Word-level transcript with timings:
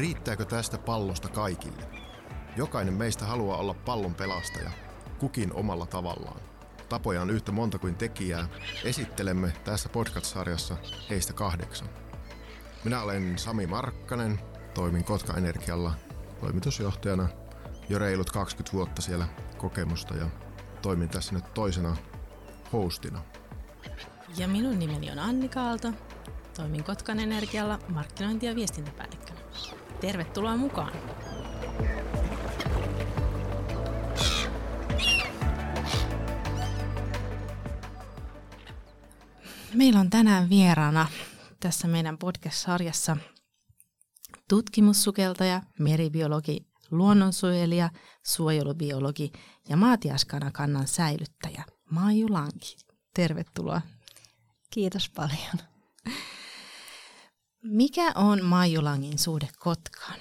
Riittääkö 0.00 0.44
tästä 0.44 0.78
pallosta 0.78 1.28
kaikille? 1.28 1.82
Jokainen 2.56 2.94
meistä 2.94 3.24
haluaa 3.24 3.58
olla 3.58 3.74
pallon 3.74 4.14
pelastaja, 4.14 4.70
kukin 5.18 5.52
omalla 5.52 5.86
tavallaan. 5.86 6.40
Tapoja 6.88 7.22
on 7.22 7.30
yhtä 7.30 7.52
monta 7.52 7.78
kuin 7.78 7.94
tekijää. 7.94 8.48
Esittelemme 8.84 9.52
tässä 9.64 9.88
podcast-sarjassa 9.88 10.76
heistä 11.10 11.32
kahdeksan. 11.32 11.88
Minä 12.84 13.02
olen 13.02 13.38
Sami 13.38 13.66
Markkanen, 13.66 14.40
toimin 14.74 15.04
Kotka 15.04 15.34
Energialla 15.34 15.92
toimitusjohtajana 16.40 17.28
jo 17.88 17.98
reilut 17.98 18.30
20 18.30 18.72
vuotta 18.76 19.02
siellä 19.02 19.26
kokemusta 19.58 20.14
ja 20.14 20.26
toimin 20.82 21.08
tässä 21.08 21.34
nyt 21.34 21.54
toisena 21.54 21.96
hostina. 22.72 23.22
Ja 24.36 24.48
minun 24.48 24.78
nimeni 24.78 25.10
on 25.10 25.18
Annika 25.18 25.60
Aalto. 25.60 25.92
Toimin 26.56 26.84
Kotkan 26.84 27.20
Energialla 27.20 27.78
markkinointi- 27.88 28.46
ja 28.46 28.54
viestintäpäällikkönä. 28.54 29.09
Tervetuloa 30.00 30.56
mukaan! 30.56 30.92
Meillä 39.74 40.00
on 40.00 40.10
tänään 40.10 40.50
vieraana 40.50 41.06
tässä 41.60 41.88
meidän 41.88 42.18
podcast-sarjassa 42.18 43.16
tutkimussukeltaja, 44.48 45.62
meribiologi, 45.78 46.66
luonnonsuojelija, 46.90 47.90
suojelubiologi 48.26 49.32
ja 49.68 49.76
maatiaskanakannan 49.76 50.86
säilyttäjä 50.86 51.64
Maiju 51.90 52.32
Lanki. 52.32 52.76
Tervetuloa. 53.14 53.80
Kiitos 54.70 55.10
paljon. 55.10 55.69
Mikä 57.62 58.12
on 58.14 58.44
Maiju 58.44 58.84
Langin 58.84 59.18
suhde 59.18 59.48
Kotkaan? 59.58 60.18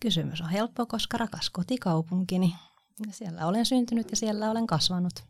Kysymys 0.00 0.40
on 0.40 0.50
helppo, 0.50 0.86
koska 0.86 1.18
rakas 1.18 1.50
kotikaupunkini. 1.50 2.54
Siellä 3.10 3.46
olen 3.46 3.66
syntynyt 3.66 4.10
ja 4.10 4.16
siellä 4.16 4.50
olen 4.50 4.66
kasvanut. 4.66 5.24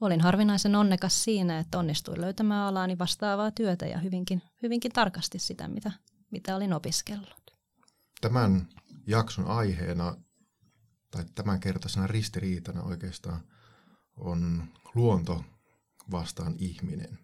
Olin 0.00 0.20
harvinaisen 0.20 0.74
onnekas 0.74 1.24
siinä, 1.24 1.58
että 1.58 1.78
onnistuin 1.78 2.20
löytämään 2.20 2.66
alaani 2.66 2.98
vastaavaa 2.98 3.50
työtä 3.50 3.86
ja 3.86 3.98
hyvinkin, 3.98 4.42
hyvinkin 4.62 4.92
tarkasti 4.92 5.38
sitä, 5.38 5.68
mitä, 5.68 5.92
mitä 6.30 6.56
olin 6.56 6.72
opiskellut. 6.72 7.56
Tämän 8.20 8.68
jakson 9.06 9.46
aiheena 9.46 10.16
tai 11.10 11.24
tämän 11.34 11.60
kertaisena 11.60 12.06
ristiriitana 12.06 12.82
oikeastaan 12.82 13.40
on 14.16 14.64
luonto 14.94 15.44
vastaan 16.10 16.54
ihminen. 16.58 17.23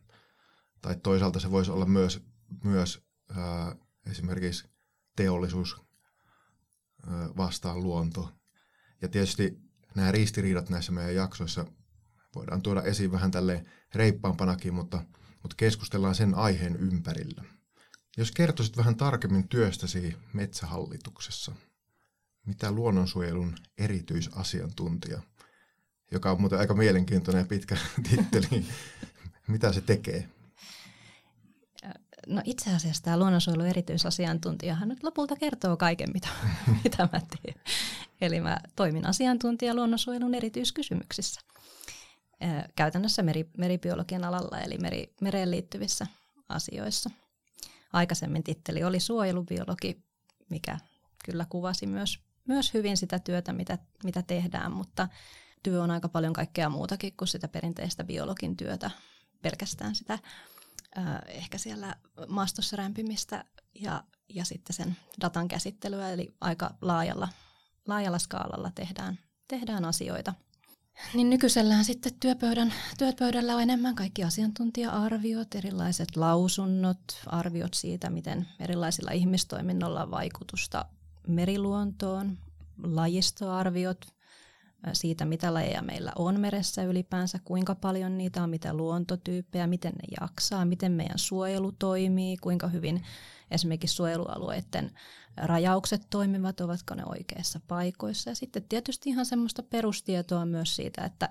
Tai 0.82 0.96
toisaalta 1.02 1.40
se 1.40 1.50
voisi 1.50 1.70
olla 1.70 1.86
myös, 1.86 2.22
myös 2.64 3.04
ää, 3.36 3.76
esimerkiksi 4.06 4.68
teollisuus 5.16 5.76
ää, 7.06 7.28
vastaan 7.36 7.82
luonto. 7.82 8.32
Ja 9.02 9.08
tietysti 9.08 9.58
nämä 9.94 10.12
ristiriidat 10.12 10.68
näissä 10.68 10.92
meidän 10.92 11.14
jaksoissa 11.14 11.66
voidaan 12.34 12.62
tuoda 12.62 12.82
esiin 12.82 13.12
vähän 13.12 13.30
tälle 13.30 13.64
reippaampanakin, 13.94 14.74
mutta, 14.74 15.04
mutta 15.42 15.56
keskustellaan 15.56 16.14
sen 16.14 16.34
aiheen 16.34 16.76
ympärillä. 16.76 17.44
Jos 18.16 18.32
kertoisit 18.32 18.76
vähän 18.76 18.96
tarkemmin 18.96 19.48
työstäsi 19.48 20.16
metsähallituksessa, 20.32 21.52
mitä 22.46 22.72
luonnonsuojelun 22.72 23.56
erityisasiantuntija, 23.78 25.22
joka 26.12 26.30
on 26.30 26.40
muuten 26.40 26.58
aika 26.58 26.74
mielenkiintoinen 26.74 27.40
ja 27.40 27.46
pitkä 27.46 27.76
titteli, 28.10 28.66
mitä 29.48 29.72
se 29.72 29.80
tekee? 29.80 30.28
No 32.26 32.42
itse 32.44 32.74
asiassa 32.74 33.02
tämä 33.02 33.18
luonnonsuojelun 33.18 33.66
erityisasiantuntijahan 33.66 34.88
nyt 34.88 35.02
lopulta 35.02 35.36
kertoo 35.36 35.76
kaiken, 35.76 36.08
mitä, 36.14 36.28
mitä 36.84 37.08
mä 37.12 37.20
teen. 37.20 37.60
Eli 38.20 38.40
mä 38.40 38.58
toimin 38.76 39.06
asiantuntija 39.06 39.74
luonnonsuojelun 39.74 40.34
erityiskysymyksissä. 40.34 41.40
Käytännössä 42.76 43.22
meri, 43.22 43.50
meribiologian 43.58 44.24
alalla, 44.24 44.60
eli 44.60 44.78
meri, 44.78 45.14
mereen 45.20 45.50
liittyvissä 45.50 46.06
asioissa. 46.48 47.10
Aikaisemmin 47.92 48.42
titteli 48.42 48.84
oli 48.84 49.00
suojelubiologi, 49.00 50.02
mikä 50.48 50.78
kyllä 51.24 51.46
kuvasi 51.48 51.86
myös, 51.86 52.20
myös 52.48 52.74
hyvin 52.74 52.96
sitä 52.96 53.18
työtä, 53.18 53.52
mitä, 53.52 53.78
mitä 54.04 54.22
tehdään, 54.22 54.72
mutta 54.72 55.08
työ 55.62 55.82
on 55.82 55.90
aika 55.90 56.08
paljon 56.08 56.32
kaikkea 56.32 56.68
muutakin 56.68 57.12
kuin 57.16 57.28
sitä 57.28 57.48
perinteistä 57.48 58.04
biologin 58.04 58.56
työtä, 58.56 58.90
pelkästään 59.42 59.94
sitä 59.94 60.18
ehkä 61.26 61.58
siellä 61.58 61.96
maastossa 62.28 62.76
rämpimistä 62.76 63.44
ja, 63.74 64.04
ja 64.28 64.44
sitten 64.44 64.76
sen 64.76 64.96
datan 65.20 65.48
käsittelyä, 65.48 66.10
eli 66.10 66.34
aika 66.40 66.74
laajalla, 66.80 67.28
laajalla 67.88 68.18
skaalalla 68.18 68.70
tehdään, 68.74 69.18
tehdään 69.48 69.84
asioita. 69.84 70.34
Niin 71.14 71.30
nykyisellään 71.30 71.84
sitten 71.84 72.14
työpöydän, 72.20 72.72
työpöydällä 72.98 73.54
on 73.54 73.62
enemmän 73.62 73.94
kaikki 73.94 74.24
asiantuntija-arviot, 74.24 75.54
erilaiset 75.54 76.16
lausunnot, 76.16 76.98
arviot 77.26 77.74
siitä, 77.74 78.10
miten 78.10 78.48
erilaisilla 78.58 79.10
ihmistoiminnolla 79.10 80.02
on 80.02 80.10
vaikutusta 80.10 80.84
meriluontoon, 81.28 82.38
lajistoarviot, 82.82 84.06
siitä, 84.92 85.24
mitä 85.24 85.54
lajeja 85.54 85.82
meillä 85.82 86.12
on 86.16 86.40
meressä 86.40 86.82
ylipäänsä, 86.82 87.38
kuinka 87.44 87.74
paljon 87.74 88.18
niitä 88.18 88.42
on, 88.42 88.50
mitä 88.50 88.74
luontotyyppejä, 88.74 89.66
miten 89.66 89.92
ne 89.92 90.16
jaksaa, 90.20 90.64
miten 90.64 90.92
meidän 90.92 91.18
suojelu 91.18 91.72
toimii, 91.72 92.36
kuinka 92.36 92.68
hyvin 92.68 93.02
esimerkiksi 93.50 93.96
suojelualueiden 93.96 94.90
rajaukset 95.36 96.06
toimivat, 96.10 96.60
ovatko 96.60 96.94
ne 96.94 97.02
oikeissa 97.06 97.60
paikoissa. 97.68 98.30
Ja 98.30 98.34
sitten 98.34 98.64
tietysti 98.68 99.10
ihan 99.10 99.26
semmoista 99.26 99.62
perustietoa 99.62 100.46
myös 100.46 100.76
siitä, 100.76 101.04
että 101.04 101.28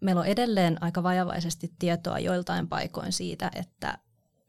meillä 0.00 0.20
on 0.20 0.26
edelleen 0.26 0.82
aika 0.82 1.02
vajavaisesti 1.02 1.72
tietoa 1.78 2.18
joiltain 2.18 2.68
paikoin 2.68 3.12
siitä, 3.12 3.50
että 3.54 3.98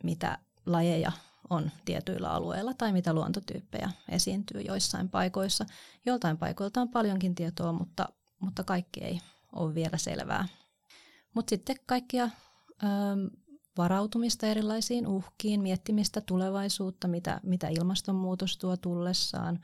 mitä 0.03 0.37
lajeja 0.65 1.11
on 1.49 1.71
tietyillä 1.85 2.29
alueilla 2.29 2.73
tai 2.73 2.93
mitä 2.93 3.13
luontotyyppejä 3.13 3.89
esiintyy 4.09 4.61
joissain 4.61 5.09
paikoissa. 5.09 5.65
Joltain 6.05 6.37
paikoilta 6.37 6.81
on 6.81 6.89
paljonkin 6.89 7.35
tietoa, 7.35 7.71
mutta 7.71 8.09
mutta 8.43 8.63
kaikki 8.63 8.99
ei 9.03 9.19
ole 9.55 9.75
vielä 9.75 9.97
selvää. 9.97 10.47
Mutta 11.33 11.49
sitten 11.49 11.75
kaikkia 11.85 12.23
ö, 12.23 12.87
varautumista 13.77 14.47
erilaisiin 14.47 15.07
uhkiin, 15.07 15.61
miettimistä 15.61 16.21
tulevaisuutta, 16.21 17.07
mitä, 17.07 17.39
mitä 17.43 17.67
ilmastonmuutos 17.67 18.57
tuo 18.57 18.77
tullessaan, 18.77 19.59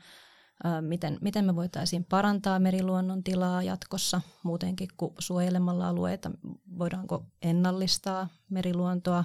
ö, 0.64 0.80
miten, 0.80 1.18
miten 1.20 1.44
me 1.44 1.56
voitaisiin 1.56 2.04
parantaa 2.04 2.58
meriluonnon 2.58 3.24
tilaa 3.24 3.62
jatkossa 3.62 4.20
muutenkin 4.42 4.88
kuin 4.96 5.14
suojelemalla 5.18 5.88
alueita, 5.88 6.30
voidaanko 6.78 7.26
ennallistaa 7.42 8.28
meriluontoa 8.50 9.24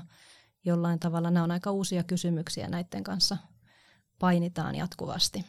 jollain 0.65 0.99
tavalla. 0.99 1.31
Nämä 1.31 1.43
on 1.43 1.51
aika 1.51 1.71
uusia 1.71 2.03
kysymyksiä, 2.03 2.67
näiden 2.67 3.03
kanssa 3.03 3.37
painitaan 4.19 4.75
jatkuvasti. 4.75 5.45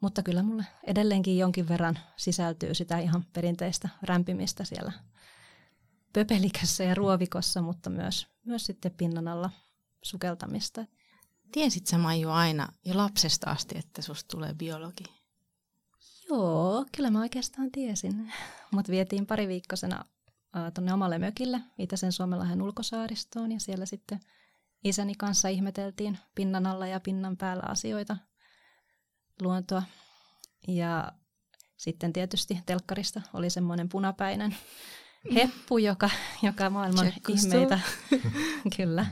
Mutta 0.00 0.22
kyllä 0.22 0.42
mulle 0.42 0.64
edelleenkin 0.84 1.38
jonkin 1.38 1.68
verran 1.68 1.98
sisältyy 2.16 2.74
sitä 2.74 2.98
ihan 2.98 3.24
perinteistä 3.32 3.88
rämpimistä 4.02 4.64
siellä 4.64 4.92
pöpelikässä 6.12 6.84
ja 6.84 6.94
ruovikossa, 6.94 7.62
mutta 7.62 7.90
myös, 7.90 8.26
myös 8.44 8.66
sitten 8.66 8.94
pinnan 8.96 9.28
alla 9.28 9.50
sukeltamista. 10.02 10.84
Tiesit 11.52 11.86
sä 11.86 11.98
Maiju 11.98 12.30
aina 12.30 12.68
jo 12.84 12.96
lapsesta 12.96 13.50
asti, 13.50 13.78
että 13.78 14.02
susta 14.02 14.28
tulee 14.36 14.54
biologi? 14.54 15.04
Joo, 16.28 16.84
kyllä 16.96 17.10
mä 17.10 17.20
oikeastaan 17.20 17.70
tiesin. 17.72 18.32
Mut 18.74 18.88
vietiin 18.88 19.26
pari 19.26 19.48
viikkosena 19.48 20.04
tuonne 20.74 20.92
omalle 20.92 21.18
mökille 21.18 21.60
Itäisen 21.78 22.12
Suomenlahden 22.12 22.62
ulkosaaristoon 22.62 23.52
ja 23.52 23.60
siellä 23.60 23.86
sitten 23.86 24.20
isäni 24.84 25.14
kanssa 25.14 25.48
ihmeteltiin 25.48 26.18
pinnan 26.34 26.66
alla 26.66 26.86
ja 26.86 27.00
pinnan 27.00 27.36
päällä 27.36 27.62
asioita– 27.66 28.16
luontoa. 29.40 29.82
Ja 30.68 31.12
sitten 31.76 32.12
tietysti 32.12 32.58
telkkarista 32.66 33.20
oli 33.34 33.50
semmoinen 33.50 33.88
punapäinen 33.88 34.56
heppu, 35.34 35.78
joka, 35.78 36.10
joka 36.42 36.70
maailman 36.70 37.12
ihmeitä 37.28 37.80
kyllä 38.76 39.06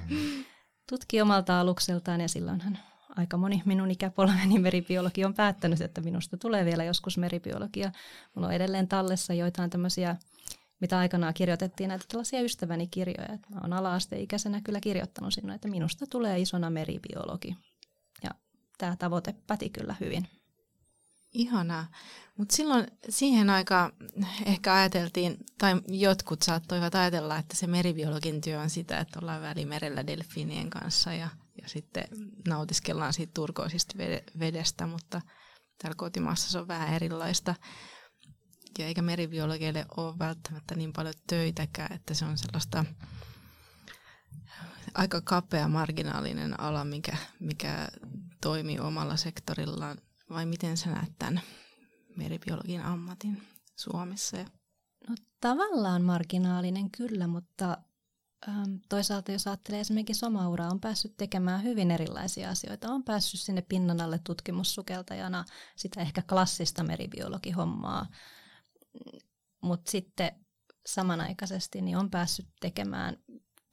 tutki 0.89 1.23
omalta 1.23 1.61
alukseltaan 1.61 2.21
ja 2.21 2.29
silloinhan 2.29 2.79
aika 3.17 3.37
moni 3.37 3.63
minun 3.65 3.91
ikäpolveni 3.91 4.59
meribiologi 4.59 5.25
on 5.25 5.35
päättänyt, 5.35 5.81
että 5.81 6.01
minusta 6.01 6.37
tulee 6.37 6.65
vielä 6.65 6.85
joskus 6.85 7.19
meribiologia. 7.19 7.93
Mulla 8.35 8.49
on 8.49 8.55
edelleen 8.55 8.89
tallessa 8.89 9.35
joitain 9.35 9.71
tämmöisiä, 9.71 10.17
mitä 10.81 10.99
aikanaan 10.99 11.35
kirjoitettiin 11.35 11.89
näitä 11.89 12.05
tällaisia 12.09 12.41
ystäväni 12.41 12.87
kirjoja. 12.87 13.39
Mä 13.55 13.61
oon 13.61 13.73
ala-asteikäisenä 13.73 14.61
kyllä 14.65 14.81
kirjoittanut 14.81 15.35
sinne, 15.35 15.55
että 15.55 15.69
minusta 15.69 16.07
tulee 16.11 16.41
isona 16.41 16.71
meribiologi 16.71 17.57
tämä 18.79 18.97
tavoite 18.97 19.35
päti 19.47 19.71
kyllä 19.71 19.97
hyvin. 20.01 20.29
Ihanaa. 21.33 21.87
Mutta 22.37 22.57
silloin 22.57 22.87
siihen 23.09 23.51
aikaan 23.51 23.93
ehkä 24.47 24.75
ajateltiin, 24.75 25.37
tai 25.59 25.81
jotkut 25.89 26.43
saattoivat 26.43 26.95
ajatella, 26.95 27.39
että 27.39 27.57
se 27.57 27.67
meribiologin 27.67 28.41
työ 28.41 28.61
on 28.61 28.71
sitä, 28.71 28.99
että 28.99 29.19
ollaan 29.23 29.43
välimerellä 29.43 30.07
delfiinien 30.07 30.71
kanssa 30.71 31.13
ja, 31.13 31.29
ja 31.63 31.69
sitten 31.69 32.05
nautiskellaan 32.49 33.13
siitä 33.13 33.33
turkoisista 33.35 33.99
vedestä, 34.39 34.87
mutta 34.87 35.21
täällä 35.83 35.95
kotimaassa 35.97 36.51
se 36.51 36.59
on 36.59 36.69
vähän 36.69 36.95
erilaista. 36.95 37.55
Ja 38.79 38.87
eikä 38.87 39.03
meribiologeille 39.03 39.87
ole 39.97 40.19
välttämättä 40.19 40.75
niin 40.75 40.93
paljon 40.93 41.15
töitäkään, 41.27 41.93
että 41.93 42.15
se 42.15 42.25
on 42.25 42.39
sellaista 42.39 42.85
aika 44.95 45.21
kapea 45.21 45.69
marginaalinen 45.69 46.61
ala, 46.61 46.85
mikä, 46.85 47.17
mikä 47.41 47.89
toimii 48.41 48.79
omalla 48.79 49.17
sektorillaan. 49.17 49.99
Vai 50.31 50.47
miten 50.47 50.77
sä 50.77 50.91
näet 50.91 51.13
tämän 51.19 51.41
meribiologin 52.17 52.83
ammatin 52.83 53.43
Suomessa? 53.77 54.37
No 55.09 55.15
tavallaan 55.41 56.03
marginaalinen 56.03 56.91
kyllä, 56.91 57.27
mutta 57.27 57.79
äm, 58.49 58.81
toisaalta 58.89 59.33
jos 59.33 59.47
ajattelee 59.47 59.81
esimerkiksi 59.81 60.27
omaa 60.27 60.49
uraa, 60.49 60.71
on 60.71 60.81
päässyt 60.81 61.17
tekemään 61.17 61.63
hyvin 61.63 61.91
erilaisia 61.91 62.51
asioita. 62.51 62.93
On 62.93 63.05
päässyt 63.05 63.41
sinne 63.41 63.63
pinnan 63.63 64.01
alle 64.01 64.21
tutkimussukeltajana 64.25 65.45
sitä 65.77 66.01
ehkä 66.01 66.23
klassista 66.23 66.85
meribiologihommaa, 66.85 68.07
mutta 69.63 69.91
sitten 69.91 70.33
samanaikaisesti 70.87 71.83
niin 71.83 71.97
on 71.97 72.11
päässyt 72.11 72.49
tekemään 72.61 73.17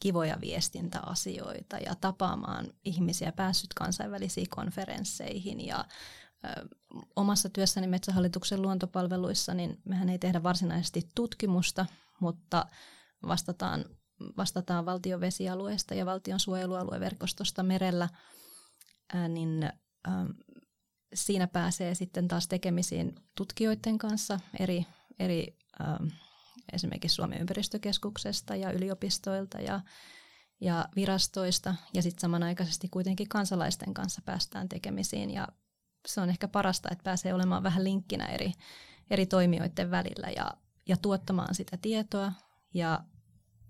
kivoja 0.05 0.41
viestintäasioita 0.41 1.77
ja 1.77 1.95
tapaamaan 1.95 2.67
ihmisiä, 2.83 3.31
päässyt 3.31 3.73
kansainvälisiin 3.73 4.49
konferensseihin 4.49 5.65
ja 5.65 5.85
omassa 7.15 7.49
työssäni 7.49 7.87
Metsähallituksen 7.87 8.61
luontopalveluissa, 8.61 9.53
niin 9.53 9.81
mehän 9.85 10.09
ei 10.09 10.19
tehdä 10.19 10.43
varsinaisesti 10.43 11.09
tutkimusta, 11.15 11.85
mutta 12.19 12.65
vastataan, 13.27 13.85
vastataan 14.37 14.85
valtion 14.85 15.21
vesialueesta 15.21 15.93
ja 15.93 16.05
valtion 16.05 16.39
suojelualueverkostosta 16.39 17.63
merellä, 17.63 18.09
niin 19.29 19.69
siinä 21.13 21.47
pääsee 21.47 21.95
sitten 21.95 22.27
taas 22.27 22.47
tekemisiin 22.47 23.15
tutkijoiden 23.35 23.97
kanssa 23.97 24.39
eri, 24.59 24.85
eri 25.19 25.57
esimerkiksi 26.73 27.15
Suomen 27.15 27.41
ympäristökeskuksesta 27.41 28.55
ja 28.55 28.71
yliopistoilta 28.71 29.61
ja, 29.61 29.81
ja 30.61 30.89
virastoista 30.95 31.75
ja 31.93 32.01
sitten 32.01 32.21
samanaikaisesti 32.21 32.89
kuitenkin 32.89 33.29
kansalaisten 33.29 33.93
kanssa 33.93 34.21
päästään 34.25 34.69
tekemisiin 34.69 35.31
ja 35.31 35.47
se 36.07 36.21
on 36.21 36.29
ehkä 36.29 36.47
parasta, 36.47 36.89
että 36.91 37.03
pääsee 37.03 37.33
olemaan 37.33 37.63
vähän 37.63 37.83
linkkinä 37.83 38.25
eri, 38.25 38.51
eri 39.09 39.25
toimijoiden 39.25 39.91
välillä 39.91 40.27
ja, 40.35 40.51
ja 40.85 40.97
tuottamaan 40.97 41.55
sitä 41.55 41.77
tietoa 41.77 42.31
ja 42.73 43.03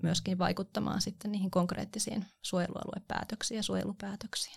myöskin 0.03 0.37
vaikuttamaan 0.37 1.01
sitten 1.01 1.31
niihin 1.31 1.51
konkreettisiin 1.51 2.25
suojelualuepäätöksiin 2.41 3.55
ja 3.55 3.63
suojelupäätöksiin. 3.63 4.55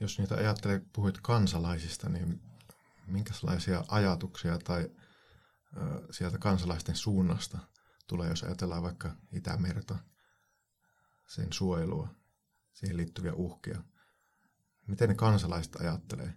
Jos 0.00 0.18
niitä 0.18 0.34
ajattelee, 0.34 0.80
puhuit 0.92 1.18
kansalaisista, 1.22 2.08
niin 2.08 2.40
minkälaisia 3.06 3.84
ajatuksia 3.88 4.58
tai 4.58 4.90
sieltä 6.10 6.38
kansalaisten 6.38 6.96
suunnasta 6.96 7.58
tulee, 8.06 8.28
jos 8.28 8.42
ajatellaan 8.42 8.82
vaikka 8.82 9.16
Itämerta, 9.32 9.96
sen 11.28 11.52
suojelua, 11.52 12.08
siihen 12.72 12.96
liittyviä 12.96 13.32
uhkia? 13.32 13.82
Miten 14.86 15.08
ne 15.08 15.14
kansalaiset 15.14 15.76
ajattelee? 15.76 16.34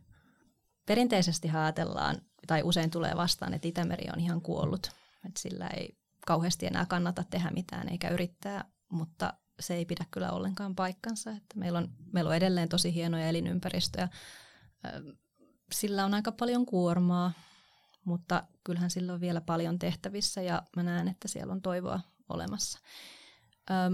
Perinteisesti 0.86 1.50
ajatellaan, 1.50 2.22
tai 2.48 2.64
usein 2.64 2.90
tulee 2.90 3.16
vastaan, 3.16 3.54
että 3.54 3.68
Itämeri 3.68 4.10
on 4.14 4.20
ihan 4.20 4.42
kuollut. 4.42 4.92
Että 5.26 5.40
sillä 5.40 5.68
ei 5.68 5.98
kauheasti 6.28 6.66
enää 6.66 6.86
kannata 6.86 7.24
tehdä 7.24 7.52
mitään 7.52 7.90
eikä 7.90 8.10
yrittää, 8.10 8.66
mutta 8.90 9.34
se 9.60 9.76
ei 9.76 9.86
pidä 9.86 10.06
kyllä 10.12 10.32
ollenkaan 10.32 10.76
paikkansa. 10.76 11.32
Että 11.32 11.60
meillä, 11.60 11.80
on, 11.80 11.90
meillä 12.14 12.30
on 12.30 12.36
edelleen 12.36 12.70
tosi 12.70 12.94
hienoja 12.94 13.28
elinympäristöjä. 13.28 14.10
Sillä 15.72 16.06
on 16.06 16.14
aika 16.14 16.32
paljon 16.32 16.66
kuormaa, 16.66 17.32
mutta 18.06 18.44
kyllähän 18.64 18.90
sillä 18.90 19.14
on 19.14 19.22
vielä 19.22 19.42
paljon 19.42 19.80
tehtävissä 19.80 20.42
ja 20.42 20.64
mä 20.76 20.84
näen, 20.84 21.08
että 21.08 21.28
siellä 21.28 21.54
on 21.54 21.62
toivoa 21.62 22.00
olemassa. 22.30 22.80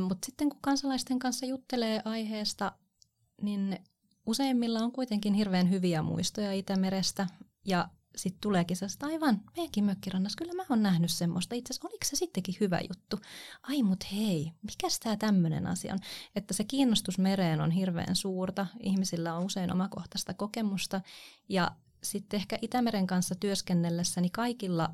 Mutta 0.07 0.25
sitten 0.25 0.49
kun 0.49 0.59
kansalaisten 0.61 1.19
kanssa 1.19 1.45
juttelee 1.45 2.01
aiheesta, 2.05 2.71
niin 3.41 3.79
useimmilla 4.25 4.79
on 4.79 4.91
kuitenkin 4.91 5.33
hirveän 5.33 5.69
hyviä 5.69 6.01
muistoja 6.01 6.53
Itämerestä 6.53 7.27
ja 7.65 7.89
sitten 8.15 8.41
tuleekin 8.41 8.77
se, 8.77 8.85
että 8.85 9.05
aivan, 9.05 9.41
meidänkin 9.55 9.83
mökkirannassa, 9.83 10.37
kyllä 10.37 10.53
mä 10.53 10.65
oon 10.69 10.83
nähnyt 10.83 11.11
semmoista. 11.11 11.55
Itse 11.55 11.73
asiassa 11.73 11.87
oliko 11.87 12.05
se 12.05 12.15
sittenkin 12.15 12.55
hyvä 12.59 12.79
juttu? 12.89 13.19
Ai 13.63 13.83
mut 13.83 14.11
hei, 14.11 14.51
mikä 14.61 14.87
tämä 15.03 15.17
tämmöinen 15.17 15.67
asia 15.67 15.93
on? 15.93 15.99
Että 16.35 16.53
se 16.53 16.63
kiinnostus 16.63 17.17
mereen 17.17 17.61
on 17.61 17.71
hirveän 17.71 18.15
suurta, 18.15 18.67
ihmisillä 18.79 19.33
on 19.33 19.45
usein 19.45 19.71
omakohtaista 19.71 20.33
kokemusta 20.33 21.01
ja 21.49 21.71
sitten 22.03 22.37
ehkä 22.37 22.57
Itämeren 22.61 23.07
kanssa 23.07 23.35
työskennellessäni 23.35 24.29
kaikilla 24.29 24.89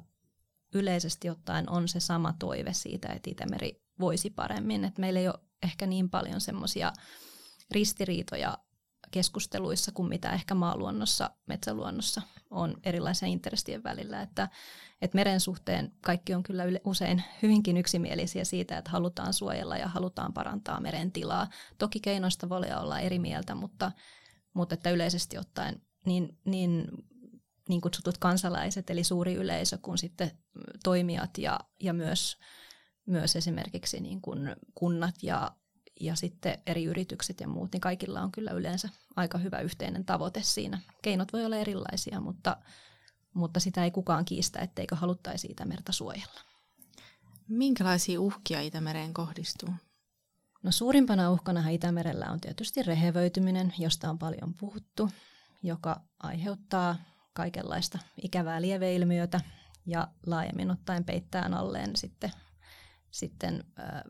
yleisesti 0.74 1.30
ottaen 1.30 1.70
on 1.70 1.88
se 1.88 2.00
sama 2.00 2.34
toive 2.40 2.74
siitä, 2.74 3.08
että 3.08 3.30
Itämeri 3.30 3.82
voisi 4.00 4.30
paremmin. 4.30 4.86
Että 4.86 5.02
meillä 5.02 5.20
ei 5.20 5.28
ole 5.28 5.40
ehkä 5.64 5.86
niin 5.86 6.10
paljon 6.10 6.42
semmoisia 6.42 6.94
ristiriitoja 7.72 8.58
keskusteluissa 9.12 9.92
kuin 9.92 10.10
mitä 10.10 10.32
ehkä 10.32 10.56
maaluonnossa, 10.56 11.30
metsäluonnossa 11.48 12.22
on 12.50 12.78
erilaisia 12.84 13.28
intressien 13.28 13.84
välillä. 13.84 14.22
Että, 14.22 14.50
että 15.02 15.16
meren 15.16 15.40
suhteen 15.40 15.92
kaikki 16.02 16.34
on 16.34 16.44
kyllä 16.44 16.64
usein 16.84 17.24
hyvinkin 17.42 17.78
yksimielisiä 17.78 18.44
siitä, 18.44 18.78
että 18.78 18.92
halutaan 18.92 19.34
suojella 19.34 19.78
ja 19.78 19.88
halutaan 19.88 20.34
parantaa 20.34 20.82
meren 20.82 21.12
tilaa. 21.12 21.50
Toki 21.78 22.00
keinoista 22.00 22.50
voi 22.50 22.68
olla 22.80 23.00
eri 23.00 23.20
mieltä, 23.20 23.56
mutta, 23.56 23.92
mutta 24.54 24.74
että 24.74 24.90
yleisesti 24.90 25.38
ottaen 25.38 25.82
niin, 26.06 26.38
niin, 26.46 26.88
niin 27.70 27.82
kutsutut 27.82 28.18
kansalaiset, 28.18 28.90
eli 28.90 29.04
suuri 29.04 29.34
yleisö, 29.34 29.78
kuin 29.78 29.98
sitten 29.98 30.32
toimijat 30.84 31.38
ja, 31.38 31.60
ja 31.84 31.94
myös, 31.94 32.38
myös 33.06 33.36
esimerkiksi 33.36 34.00
niin 34.00 34.22
kuin 34.22 34.56
kunnat 34.76 35.16
ja 35.24 35.52
ja 36.00 36.16
sitten 36.16 36.58
eri 36.66 36.84
yritykset 36.84 37.40
ja 37.40 37.48
muut, 37.48 37.72
niin 37.72 37.82
kaikilla 37.82 38.22
on 38.22 38.32
kyllä 38.32 38.52
yleensä 38.52 38.90
aika 39.16 39.38
hyvä 39.38 39.60
yhteinen 39.60 40.06
tavoite 40.06 40.44
siinä. 40.44 40.82
Keinot 41.02 41.34
voi 41.34 41.46
olla 41.46 41.56
erilaisia, 41.56 42.20
mutta, 42.20 42.58
mutta 43.34 43.60
sitä 43.60 43.84
ei 43.84 43.92
kukaan 43.92 44.26
kiistä, 44.26 44.60
etteikö 44.60 44.96
haluttaisi 44.96 45.48
Itämerta 45.48 45.92
suojella. 45.92 46.42
Minkälaisia 47.48 48.22
uhkia 48.22 48.62
Itämereen 48.62 49.14
kohdistuu? 49.14 49.70
No 50.64 50.72
suurimpana 50.72 51.32
uhkana 51.32 51.70
Itämerellä 51.70 52.32
on 52.32 52.42
tietysti 52.42 52.84
rehevöityminen, 52.84 53.74
josta 53.78 54.10
on 54.10 54.20
paljon 54.20 54.54
puhuttu, 54.54 55.10
joka 55.66 56.02
aiheuttaa 56.20 56.96
kaikenlaista 57.34 58.00
ikävää 58.22 58.62
lieveilmiötä 58.62 59.42
ja 59.86 60.08
laajemmin 60.26 60.72
ottaen 60.72 61.06
peittää 61.06 61.50
alleen 61.54 61.96
sitten 61.96 62.32
sitten 63.16 63.64
äh, 63.80 64.02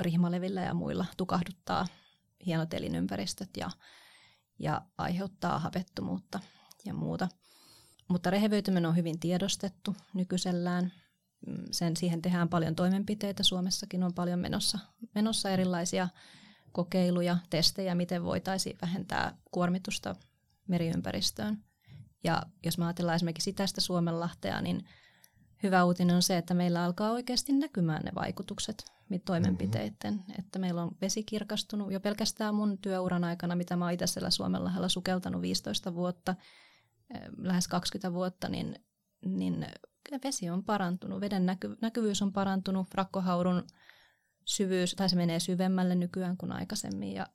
rihmalevillä 0.00 0.60
ja 0.60 0.74
muilla 0.74 1.06
tukahduttaa 1.16 1.86
hienot 2.46 2.74
elinympäristöt 2.74 3.50
ja, 3.56 3.70
ja 4.58 4.82
aiheuttaa 4.98 5.58
hapettomuutta 5.58 6.40
ja 6.84 6.94
muuta. 6.94 7.28
Mutta 8.08 8.30
rehevöityminen 8.30 8.86
on 8.86 8.96
hyvin 8.96 9.20
tiedostettu 9.20 9.96
nykyisellään. 10.14 10.92
Mm, 11.46 11.64
sen, 11.70 11.96
siihen 11.96 12.22
tehdään 12.22 12.48
paljon 12.48 12.74
toimenpiteitä. 12.74 13.42
Suomessakin 13.42 14.02
on 14.02 14.14
paljon 14.14 14.38
menossa, 14.38 14.78
menossa 15.14 15.50
erilaisia 15.50 16.08
kokeiluja, 16.72 17.38
testejä, 17.50 17.94
miten 17.94 18.24
voitaisiin 18.24 18.78
vähentää 18.82 19.38
kuormitusta 19.50 20.16
meriympäristöön. 20.72 21.64
Ja 22.24 22.42
jos 22.64 22.78
me 22.78 22.84
ajatellaan 22.84 23.16
esimerkiksi 23.16 23.44
sitästä 23.44 23.80
Suomenlahtea, 23.80 24.60
niin 24.60 24.84
hyvä 25.62 25.84
uutinen 25.84 26.16
on 26.16 26.22
se, 26.22 26.36
että 26.36 26.54
meillä 26.54 26.84
alkaa 26.84 27.10
oikeasti 27.10 27.52
näkymään 27.52 28.02
ne 28.04 28.12
vaikutukset 28.14 28.84
toimenpiteiden. 29.24 30.14
Mm-hmm. 30.14 30.34
Että 30.38 30.58
meillä 30.58 30.82
on 30.82 30.96
vesi 31.00 31.22
kirkastunut 31.22 31.92
jo 31.92 32.00
pelkästään 32.00 32.54
mun 32.54 32.78
työuran 32.78 33.24
aikana, 33.24 33.56
mitä 33.56 33.76
mä 33.76 33.84
oon 33.84 33.92
itse 33.92 34.06
siellä 34.06 34.30
Suomenlahdella 34.30 34.88
sukeltanut 34.88 35.42
15 35.42 35.94
vuotta, 35.94 36.34
eh, 37.14 37.20
lähes 37.38 37.68
20 37.68 38.12
vuotta, 38.12 38.48
niin, 38.48 38.76
niin 39.24 39.66
vesi 40.24 40.50
on 40.50 40.64
parantunut, 40.64 41.20
veden 41.20 41.46
näky, 41.46 41.76
näkyvyys 41.80 42.22
on 42.22 42.32
parantunut, 42.32 42.94
rakkohaurun 42.94 43.66
syvyys, 44.44 44.94
tai 44.94 45.08
se 45.08 45.16
menee 45.16 45.40
syvemmälle 45.40 45.94
nykyään 45.94 46.36
kuin 46.36 46.52
aikaisemmin, 46.52 47.12
ja 47.12 47.26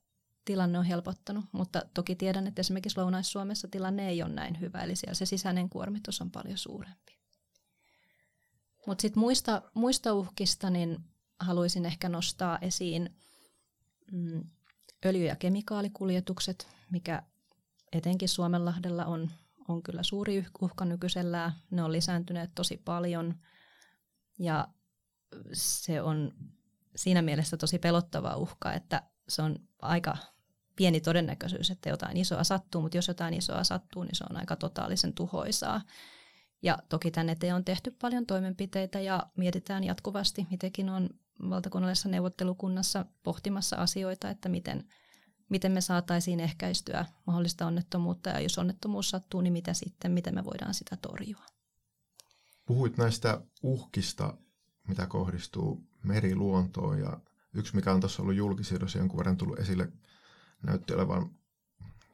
tilanne 0.47 0.79
on 0.79 0.85
helpottanut, 0.85 1.45
mutta 1.51 1.81
toki 1.93 2.15
tiedän, 2.15 2.47
että 2.47 2.59
esimerkiksi 2.59 2.99
Lounais-Suomessa 2.99 3.67
tilanne 3.67 4.09
ei 4.09 4.23
ole 4.23 4.33
näin 4.33 4.59
hyvä, 4.59 4.81
eli 4.81 4.95
siellä 4.95 5.13
se 5.13 5.25
sisäinen 5.25 5.69
kuormitus 5.69 6.21
on 6.21 6.31
paljon 6.31 6.57
suurempi. 6.57 7.17
Mutta 8.87 9.01
sitten 9.01 9.19
muista, 9.19 9.61
muista 9.73 10.13
uhkista 10.13 10.69
niin 10.69 10.97
haluaisin 11.39 11.85
ehkä 11.85 12.09
nostaa 12.09 12.57
esiin 12.61 13.15
mm, 14.11 14.43
öljy- 15.05 15.25
ja 15.25 15.35
kemikaalikuljetukset, 15.35 16.67
mikä 16.91 17.23
etenkin 17.91 18.29
Suomenlahdella 18.29 19.05
on, 19.05 19.31
on 19.67 19.83
kyllä 19.83 20.03
suuri 20.03 20.45
uhka 20.61 20.85
nykyisellään. 20.85 21.51
Ne 21.71 21.83
on 21.83 21.91
lisääntyneet 21.91 22.51
tosi 22.55 22.81
paljon 22.85 23.35
ja 24.39 24.67
se 25.53 26.01
on 26.01 26.33
siinä 26.95 27.21
mielessä 27.21 27.57
tosi 27.57 27.79
pelottava 27.79 28.35
uhka, 28.35 28.73
että 28.73 29.03
se 29.27 29.41
on 29.41 29.55
aika 29.81 30.17
pieni 30.77 31.01
todennäköisyys, 31.01 31.71
että 31.71 31.89
jotain 31.89 32.17
isoa 32.17 32.43
sattuu, 32.43 32.81
mutta 32.81 32.97
jos 32.97 33.07
jotain 33.07 33.33
isoa 33.33 33.63
sattuu, 33.63 34.03
niin 34.03 34.15
se 34.15 34.25
on 34.29 34.37
aika 34.37 34.55
totaalisen 34.55 35.13
tuhoisaa. 35.13 35.81
Ja 36.61 36.77
toki 36.89 37.11
tänne 37.11 37.31
eteen 37.31 37.55
on 37.55 37.65
tehty 37.65 37.91
paljon 37.91 38.25
toimenpiteitä 38.25 38.99
ja 38.99 39.27
mietitään 39.37 39.83
jatkuvasti. 39.83 40.47
Itsekin 40.51 40.89
on 40.89 41.09
valtakunnallisessa 41.49 42.09
neuvottelukunnassa 42.09 43.05
pohtimassa 43.23 43.75
asioita, 43.75 44.29
että 44.29 44.49
miten, 44.49 44.83
miten 45.49 45.71
me 45.71 45.81
saataisiin 45.81 46.39
ehkäistyä 46.39 47.05
mahdollista 47.27 47.67
onnettomuutta 47.67 48.29
ja 48.29 48.39
jos 48.39 48.57
onnettomuus 48.57 49.09
sattuu, 49.09 49.41
niin 49.41 49.53
mitä 49.53 49.73
sitten, 49.73 50.11
miten 50.11 50.35
me 50.35 50.45
voidaan 50.45 50.73
sitä 50.73 50.97
torjua. 51.01 51.45
Puhuit 52.65 52.97
näistä 52.97 53.41
uhkista, 53.63 54.37
mitä 54.87 55.05
kohdistuu 55.05 55.87
meriluontoon 56.03 56.99
ja 56.99 57.19
yksi, 57.53 57.75
mikä 57.75 57.93
on 57.93 57.99
tuossa 57.99 58.21
ollut 58.21 58.35
julkisidossa 58.35 58.97
jonkun 58.97 59.17
verran 59.17 59.37
tullut 59.37 59.59
esille, 59.59 59.91
näytti 60.67 60.93
olevan 60.93 61.31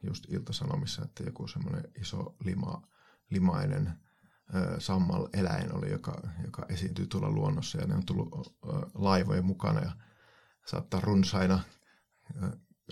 just 0.02 0.24
Ilta-Sanomissa, 0.28 1.04
että 1.04 1.22
joku 1.22 1.48
semmoinen 1.48 1.84
iso 2.00 2.36
lima, 2.44 2.82
limainen 3.30 3.98
sammal 4.78 5.28
eläin 5.32 5.74
oli, 5.74 5.90
joka, 5.90 6.22
joka 6.44 6.66
esiintyy 6.68 7.06
tuolla 7.06 7.30
luonnossa 7.30 7.78
ja 7.78 7.86
ne 7.86 7.94
on 7.94 8.06
tullut 8.06 8.58
laivojen 8.94 9.44
mukana 9.44 9.80
ja 9.80 9.92
saattaa 10.66 11.00
runsaina, 11.00 11.60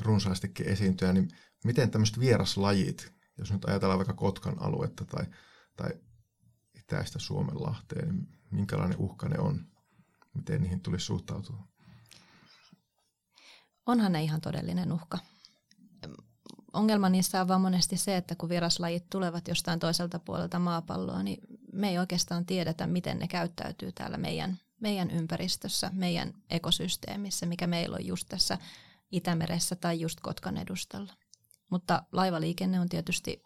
runsaastikin 0.01 0.69
esiintyä, 0.69 1.13
niin 1.13 1.29
miten 1.65 1.91
tämmöiset 1.91 2.21
vieraslajit, 2.21 3.13
jos 3.39 3.53
nyt 3.53 3.65
ajatellaan 3.65 3.99
vaikka 3.99 4.15
Kotkan 4.15 4.63
aluetta 4.63 5.05
tai, 5.05 5.27
tai 5.77 5.91
itäistä 6.75 7.19
Suomenlahteen, 7.19 8.09
niin 8.09 8.29
minkälainen 8.51 8.99
uhka 8.99 9.29
ne 9.29 9.39
on? 9.39 9.67
Miten 10.35 10.63
niihin 10.63 10.81
tulisi 10.81 11.07
suhtautua? 11.07 11.69
Onhan 13.87 14.13
ne 14.13 14.23
ihan 14.23 14.41
todellinen 14.41 14.93
uhka. 14.93 15.19
Ongelma 16.73 17.09
niissä 17.09 17.41
on 17.41 17.49
vaan 17.49 17.61
monesti 17.61 17.97
se, 17.97 18.17
että 18.17 18.35
kun 18.35 18.49
vieraslajit 18.49 19.11
tulevat 19.11 19.49
jostain 19.49 19.79
toiselta 19.79 20.19
puolelta 20.19 20.59
maapalloa, 20.59 21.23
niin 21.23 21.39
me 21.73 21.89
ei 21.89 21.99
oikeastaan 21.99 22.47
tiedetä, 22.47 22.87
miten 22.87 23.19
ne 23.19 23.29
käyttäytyy 23.29 23.93
täällä 23.93 24.17
meidän, 24.17 24.59
meidän 24.81 25.11
ympäristössä, 25.11 25.91
meidän 25.95 26.33
ekosysteemissä, 26.51 27.47
mikä 27.47 27.67
meillä 27.67 27.97
on 27.97 28.07
just 28.07 28.29
tässä 28.29 28.59
Itämeressä 29.13 29.77
tai 29.77 30.01
just 30.01 30.21
Kotkan 30.21 30.57
edustalla. 30.57 31.13
Mutta 31.71 32.03
laivaliikenne 32.13 32.81
on 32.81 32.89
tietysti 32.89 33.43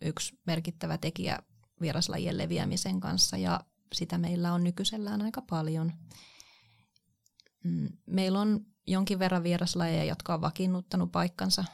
yksi 0.00 0.38
merkittävä 0.46 0.98
tekijä 0.98 1.38
vieraslajien 1.80 2.38
leviämisen 2.38 3.00
kanssa 3.00 3.36
ja 3.36 3.60
sitä 3.92 4.18
meillä 4.18 4.52
on 4.52 4.64
nykyisellään 4.64 5.22
aika 5.22 5.42
paljon. 5.42 5.92
Mm, 7.64 7.88
meillä 8.06 8.40
on 8.40 8.66
jonkin 8.86 9.18
verran 9.18 9.42
vieraslajeja, 9.42 10.04
jotka 10.04 10.34
on 10.34 10.40
vakiinnuttanut 10.40 11.12
paikkansa, 11.12 11.64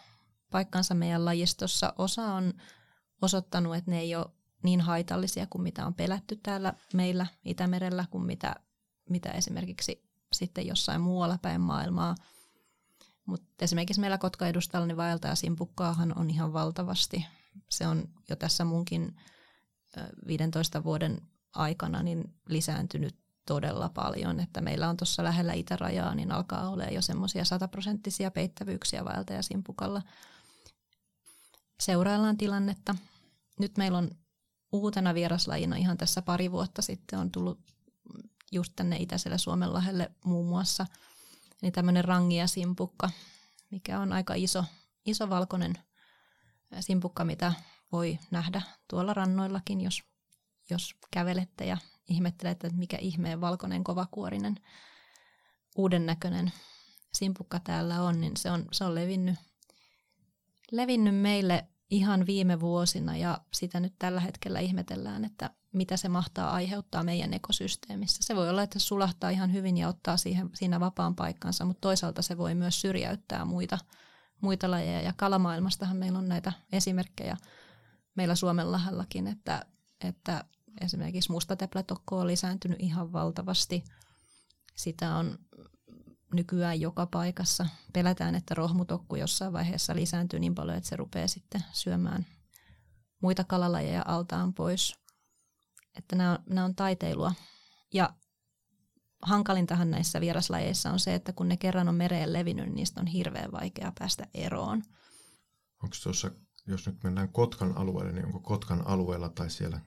paikkansa 0.56 0.94
meidän 0.94 1.24
lajistossa. 1.24 1.92
Osa 1.98 2.22
on 2.22 2.54
osoittanut, 3.22 3.76
että 3.76 3.90
ne 3.90 4.00
ei 4.00 4.16
ole 4.16 4.26
niin 4.62 4.80
haitallisia 4.80 5.46
kuin 5.46 5.62
mitä 5.62 5.86
on 5.86 5.94
pelätty 5.94 6.36
täällä 6.36 6.74
meillä 6.94 7.26
Itämerellä 7.44 8.04
kuin 8.10 8.24
mitä, 8.24 8.54
mitä 9.10 9.30
esimerkiksi 9.30 10.08
sitten 10.32 10.66
jossain 10.66 11.00
muualla 11.00 11.38
päin 11.42 11.60
maailmaa. 11.60 12.14
Mutta 13.26 13.64
esimerkiksi 13.64 14.00
meillä 14.00 14.18
Kotka-edustalla 14.18 14.86
niin 14.86 14.96
vaeltaa 14.96 15.34
simpukkaahan 15.34 16.18
on 16.18 16.30
ihan 16.30 16.52
valtavasti. 16.52 17.26
Se 17.70 17.86
on 17.86 18.08
jo 18.28 18.36
tässä 18.36 18.64
munkin 18.64 19.16
15 20.26 20.84
vuoden 20.84 21.20
aikana 21.52 22.02
niin 22.02 22.34
lisääntynyt 22.48 23.16
todella 23.46 23.88
paljon, 23.88 24.40
että 24.40 24.60
meillä 24.60 24.88
on 24.88 24.96
tuossa 24.96 25.24
lähellä 25.24 25.52
itärajaa, 25.52 26.14
niin 26.14 26.32
alkaa 26.32 26.70
olla 26.70 26.84
jo 26.84 27.02
semmoisia 27.02 27.44
sataprosenttisia 27.44 28.30
peittävyyksiä 28.30 29.04
vaeltajasimpukalla. 29.04 30.02
Seuraillaan 31.80 32.36
tilannetta. 32.36 32.94
Nyt 33.60 33.76
meillä 33.76 33.98
on 33.98 34.10
uutena 34.72 35.14
vieraslajina 35.14 35.76
ihan 35.76 35.98
tässä 35.98 36.22
pari 36.22 36.52
vuotta 36.52 36.82
sitten 36.82 37.18
on 37.18 37.30
tullut 37.30 37.60
just 38.52 38.72
tänne 38.76 38.96
itäiselle 38.96 39.38
Suomenlahdelle 39.38 40.10
muun 40.24 40.46
muassa 40.46 40.86
niin 41.62 41.72
tämmöinen 41.72 42.04
rangia 42.04 42.46
simpukka, 42.46 43.10
mikä 43.70 44.00
on 44.00 44.12
aika 44.12 44.34
iso, 44.34 44.64
iso 45.06 45.30
valkoinen 45.30 45.74
simpukka, 46.80 47.24
mitä 47.24 47.52
voi 47.92 48.18
nähdä 48.30 48.62
tuolla 48.90 49.14
rannoillakin, 49.14 49.80
jos, 49.80 50.02
jos 50.70 50.94
kävelette 51.10 51.66
ja 51.66 51.78
ihmettelette, 52.08 52.66
että 52.66 52.78
mikä 52.78 52.96
ihmeen 53.00 53.40
valkoinen 53.40 53.84
kovakuorinen 53.84 54.56
uuden 55.76 56.06
näköinen 56.06 56.52
simpukka 57.14 57.60
täällä 57.60 58.02
on, 58.02 58.20
niin 58.20 58.36
se 58.36 58.50
on, 58.50 58.64
se 58.72 58.84
on 58.84 58.94
levinnyt, 58.94 59.36
levinnyt 60.72 61.16
meille 61.16 61.66
ihan 61.90 62.26
viime 62.26 62.60
vuosina 62.60 63.16
ja 63.16 63.38
sitä 63.52 63.80
nyt 63.80 63.94
tällä 63.98 64.20
hetkellä 64.20 64.60
ihmetellään, 64.60 65.24
että 65.24 65.50
mitä 65.72 65.96
se 65.96 66.08
mahtaa 66.08 66.50
aiheuttaa 66.50 67.02
meidän 67.02 67.34
ekosysteemissä. 67.34 68.18
Se 68.22 68.36
voi 68.36 68.48
olla, 68.50 68.62
että 68.62 68.78
se 68.78 68.84
sulahtaa 68.86 69.30
ihan 69.30 69.52
hyvin 69.52 69.76
ja 69.76 69.88
ottaa 69.88 70.16
siihen, 70.16 70.50
siinä 70.54 70.80
vapaan 70.80 71.16
paikkansa, 71.16 71.64
mutta 71.64 71.80
toisaalta 71.80 72.22
se 72.22 72.38
voi 72.38 72.54
myös 72.54 72.80
syrjäyttää 72.80 73.44
muita, 73.44 73.78
muita 74.40 74.70
lajeja. 74.70 75.00
Ja 75.00 75.12
kalamaailmastahan 75.16 75.96
meillä 75.96 76.18
on 76.18 76.28
näitä 76.28 76.52
esimerkkejä 76.72 77.36
meillä 78.14 78.34
Suomenlahallakin, 78.34 79.26
että, 79.26 79.66
että 80.04 80.44
esimerkiksi 80.80 81.32
mustateplätokko 81.32 82.18
on 82.18 82.26
lisääntynyt 82.26 82.80
ihan 82.80 83.12
valtavasti. 83.12 83.84
Sitä 84.76 85.16
on 85.16 85.38
nykyään 86.34 86.80
joka 86.80 87.06
paikassa. 87.06 87.66
Pelätään, 87.92 88.34
että 88.34 88.54
rohmutokku 88.54 89.16
jossain 89.16 89.52
vaiheessa 89.52 89.94
lisääntyy 89.94 90.40
niin 90.40 90.54
paljon, 90.54 90.76
että 90.76 90.88
se 90.88 90.96
rupeaa 90.96 91.28
sitten 91.28 91.64
syömään 91.72 92.26
muita 93.22 93.44
kalalajeja 93.44 94.02
altaan 94.06 94.54
pois. 94.54 94.94
Että 95.96 96.16
nämä 96.16 96.32
on, 96.32 96.38
nämä 96.48 96.64
on 96.64 96.74
taiteilua. 96.74 97.32
Ja 97.94 98.14
hankalintahan 99.22 99.90
näissä 99.90 100.20
vieraslajeissa 100.20 100.90
on 100.90 101.00
se, 101.00 101.14
että 101.14 101.32
kun 101.32 101.48
ne 101.48 101.56
kerran 101.56 101.88
on 101.88 101.94
mereen 101.94 102.32
levinnyt, 102.32 102.64
niin 102.64 102.74
niistä 102.74 103.00
on 103.00 103.06
hirveän 103.06 103.52
vaikea 103.52 103.92
päästä 103.98 104.26
eroon. 104.34 104.82
Onko 105.82 105.96
tuossa, 106.02 106.30
jos 106.66 106.86
nyt 106.86 107.02
mennään 107.04 107.28
Kotkan 107.28 107.76
alueelle, 107.76 108.12
niin 108.12 108.26
onko 108.26 108.40
Kotkan 108.40 108.86
alueella 108.86 109.28
tai 109.28 109.50
siellä, 109.50 109.80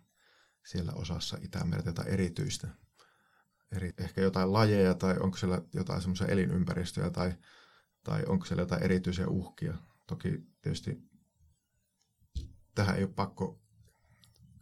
siellä 0.71 0.91
osassa 0.91 1.37
Itämertä 1.41 1.93
tai 1.93 2.05
erityistä 2.09 2.67
eri, 3.71 3.93
ehkä 3.97 4.21
jotain 4.21 4.53
lajeja 4.53 4.93
tai 4.93 5.17
onko 5.19 5.37
siellä 5.37 5.61
jotain 5.73 6.01
semmoisia 6.01 6.27
elinympäristöjä 6.27 7.09
tai, 7.09 7.33
tai 8.03 8.23
onko 8.27 8.45
siellä 8.45 8.61
jotain 8.61 8.83
erityisiä 8.83 9.27
uhkia. 9.27 9.73
Toki 10.07 10.43
tietysti 10.61 11.09
tähän 12.75 12.95
ei 12.95 13.03
ole 13.03 13.13
pakko 13.13 13.61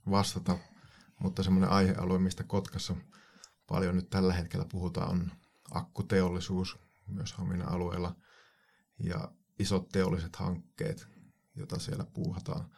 vastata, 0.10 0.58
mutta 1.20 1.44
semmoinen 1.44 1.70
aihealue, 1.70 2.20
mistä 2.20 2.44
Kotkassa 2.44 2.96
paljon 3.68 3.96
nyt 3.96 4.10
tällä 4.10 4.34
hetkellä 4.34 4.66
puhutaan, 4.72 5.10
on 5.10 5.32
akkuteollisuus 5.72 6.78
myös 7.08 7.34
Haminan 7.34 7.70
alueella 7.70 8.16
ja 9.00 9.32
isot 9.60 9.90
teolliset 9.90 10.36
hankkeet, 10.36 11.08
joita 11.56 11.80
siellä 11.80 12.06
puuhataan 12.06 12.70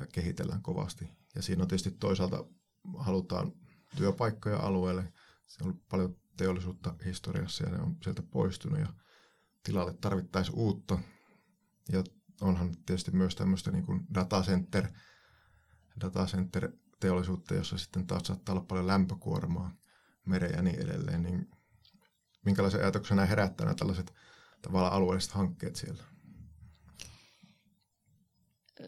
ja 0.00 0.06
kehitellään 0.06 0.62
kovasti. 0.62 1.08
Ja 1.34 1.42
siinä 1.42 1.62
on 1.62 1.68
tietysti 1.68 1.90
toisaalta 1.90 2.44
halutaan 2.98 3.52
työpaikkoja 3.96 4.58
alueelle, 4.58 5.12
se 5.50 5.64
on 5.64 5.70
ollut 5.70 5.88
paljon 5.88 6.16
teollisuutta 6.36 6.94
historiassa 7.04 7.64
ja 7.64 7.70
ne 7.70 7.82
on 7.82 7.96
sieltä 8.02 8.22
poistunut 8.22 8.80
ja 8.80 8.94
tilalle 9.62 9.94
tarvittaisiin 10.00 10.58
uutta. 10.58 10.98
Ja 11.92 12.04
onhan 12.40 12.76
tietysti 12.86 13.10
myös 13.10 13.34
tämmöistä 13.34 13.70
niin 13.70 13.86
kuin 13.86 14.06
datacenter, 14.14 14.88
datacenter 16.00 16.72
teollisuutta, 17.00 17.54
jossa 17.54 17.78
sitten 17.78 18.06
taas 18.06 18.22
saattaa 18.22 18.52
olla 18.52 18.64
paljon 18.64 18.86
lämpökuormaa 18.86 19.76
mereen 20.26 20.54
ja 20.54 20.62
niin 20.62 20.80
edelleen, 20.80 21.22
niin 21.22 21.50
minkälaisen 22.44 22.80
ajatuksen 22.80 23.16
nämä 23.16 23.26
herättää 23.26 23.64
nämä 23.64 23.74
tällaiset 23.74 24.14
tavallaan 24.62 24.92
alueelliset 24.92 25.32
hankkeet 25.32 25.76
siellä? 25.76 26.04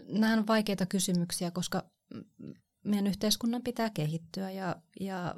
Nämä 0.08 0.32
on 0.32 0.46
vaikeita 0.46 0.86
kysymyksiä, 0.86 1.50
koska 1.50 1.90
meidän 2.84 3.06
yhteiskunnan 3.06 3.62
pitää 3.62 3.90
kehittyä 3.90 4.50
ja, 4.50 4.76
ja 5.00 5.34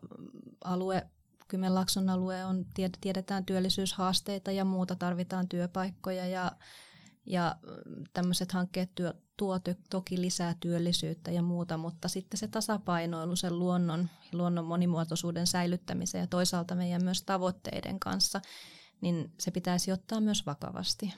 alue, 0.64 1.06
Kymenlaakson 1.48 2.08
alue 2.08 2.44
on, 2.44 2.66
tiedetään 3.00 3.44
työllisyyshaasteita 3.44 4.50
ja 4.50 4.64
muuta, 4.64 4.96
tarvitaan 4.96 5.48
työpaikkoja 5.48 6.26
ja, 6.26 6.52
ja 7.26 7.56
tämmöiset 8.12 8.52
hankkeet 8.52 8.94
työ, 8.94 9.14
tuo 9.36 9.60
toki 9.90 10.20
lisää 10.20 10.54
työllisyyttä 10.60 11.30
ja 11.30 11.42
muuta, 11.42 11.76
mutta 11.76 12.08
sitten 12.08 12.38
se 12.38 12.48
tasapainoilu 12.48 13.36
sen 13.36 13.58
luonnon, 13.58 14.08
luonnon 14.32 14.64
monimuotoisuuden 14.64 15.46
säilyttämisen 15.46 16.20
ja 16.20 16.26
toisaalta 16.26 16.74
meidän 16.74 17.04
myös 17.04 17.22
tavoitteiden 17.22 18.00
kanssa, 18.00 18.40
niin 19.00 19.32
se 19.40 19.50
pitäisi 19.50 19.92
ottaa 19.92 20.20
myös 20.20 20.46
vakavasti. 20.46 21.14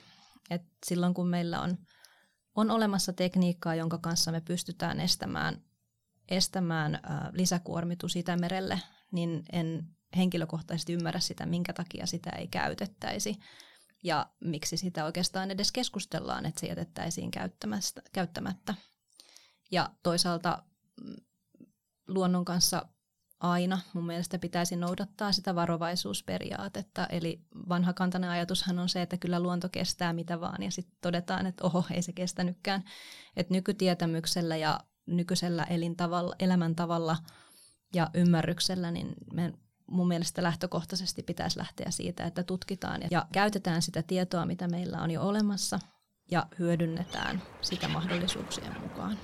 Et 0.49 0.61
silloin 0.85 1.13
kun 1.13 1.27
meillä 1.27 1.61
on, 1.61 1.77
on 2.55 2.71
olemassa 2.71 3.13
tekniikkaa, 3.13 3.75
jonka 3.75 3.97
kanssa 3.97 4.31
me 4.31 4.41
pystytään 4.41 4.99
estämään 4.99 5.67
estämään 6.29 6.95
äh, 6.95 7.01
lisäkuormitus 7.31 8.15
Itämerelle, 8.15 8.81
niin 9.11 9.43
en 9.51 9.87
henkilökohtaisesti 10.17 10.93
ymmärrä 10.93 11.19
sitä, 11.19 11.45
minkä 11.45 11.73
takia 11.73 12.05
sitä 12.05 12.29
ei 12.29 12.47
käytettäisi. 12.47 13.39
ja 14.03 14.29
miksi 14.39 14.77
sitä 14.77 15.05
oikeastaan 15.05 15.51
edes 15.51 15.71
keskustellaan, 15.71 16.45
että 16.45 16.59
se 16.59 16.67
jätettäisiin 16.67 17.31
käyttämättä. 18.13 18.75
Ja 19.71 19.89
toisaalta 20.03 20.63
mm, 21.03 21.15
luonnon 22.07 22.45
kanssa 22.45 22.85
aina 23.39 23.79
mun 23.93 24.05
mielestä 24.05 24.39
pitäisi 24.39 24.75
noudattaa 24.75 25.31
sitä 25.31 25.55
varovaisuusperiaatetta. 25.55 27.07
Eli 27.07 27.41
vanhakantainen 27.69 28.29
ajatushan 28.29 28.79
on 28.79 28.89
se, 28.89 29.01
että 29.01 29.17
kyllä 29.17 29.39
luonto 29.39 29.69
kestää 29.69 30.13
mitä 30.13 30.39
vaan 30.39 30.63
ja 30.63 30.71
sitten 30.71 30.97
todetaan, 31.01 31.45
että 31.45 31.63
oho, 31.63 31.83
ei 31.91 32.01
se 32.01 32.13
kestänytkään. 32.13 32.83
Että 33.35 33.53
nykytietämyksellä 33.53 34.55
ja 34.55 34.79
nykyisellä 35.05 35.63
elintavalla, 35.63 36.35
elämäntavalla 36.39 37.17
ja 37.93 38.09
ymmärryksellä, 38.13 38.91
niin 38.91 39.13
me 39.33 39.53
mun 39.87 40.07
mielestä 40.07 40.43
lähtökohtaisesti 40.43 41.23
pitäisi 41.23 41.59
lähteä 41.59 41.91
siitä, 41.91 42.25
että 42.25 42.43
tutkitaan 42.43 43.01
ja 43.11 43.27
käytetään 43.33 43.81
sitä 43.81 44.03
tietoa, 44.03 44.45
mitä 44.45 44.67
meillä 44.67 45.01
on 45.01 45.11
jo 45.11 45.21
olemassa 45.21 45.79
ja 46.31 46.47
hyödynnetään 46.59 47.41
sitä 47.61 47.87
mahdollisuuksien 47.87 48.81
mukaan. 48.81 49.17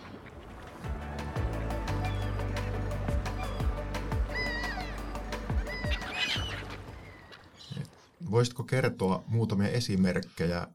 Voisitko 8.32 8.64
kertoa 8.64 9.24
muutamia 9.28 9.68
esimerkkejä, 9.68 10.68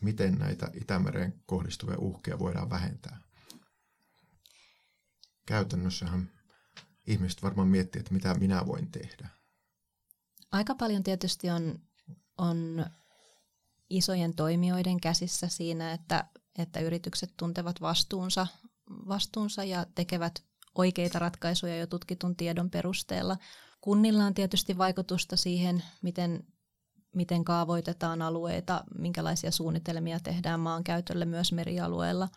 miten 0.00 0.34
näitä 0.34 0.70
Itämereen 0.74 1.42
kohdistuvia 1.46 1.98
uhkia 1.98 2.38
voidaan 2.38 2.70
vähentää? 2.70 3.20
Käytännössähän 5.46 6.33
ihmiset 7.06 7.42
varmaan 7.42 7.68
miettii, 7.68 8.00
että 8.00 8.14
mitä 8.14 8.34
minä 8.34 8.66
voin 8.66 8.90
tehdä. 8.90 9.28
Aika 10.52 10.74
paljon 10.74 11.02
tietysti 11.02 11.50
on, 11.50 11.78
on 12.38 12.86
isojen 13.90 14.34
toimijoiden 14.34 15.00
käsissä 15.00 15.48
siinä, 15.48 15.92
että, 15.92 16.24
että 16.58 16.80
yritykset 16.80 17.34
tuntevat 17.36 17.80
vastuunsa, 17.80 18.46
vastuunsa 18.90 19.64
ja 19.64 19.86
tekevät 19.94 20.44
oikeita 20.74 21.18
ratkaisuja 21.18 21.76
jo 21.76 21.86
tutkitun 21.86 22.36
tiedon 22.36 22.70
perusteella. 22.70 23.36
Kunnilla 23.80 24.24
on 24.24 24.34
tietysti 24.34 24.78
vaikutusta 24.78 25.36
siihen, 25.36 25.84
miten 26.02 26.44
miten 27.14 27.44
kaavoitetaan 27.44 28.22
alueita, 28.22 28.84
minkälaisia 28.98 29.50
suunnitelmia 29.50 30.20
tehdään 30.20 30.60
maankäytölle 30.60 31.24
myös 31.24 31.52
merialueella. 31.52 32.28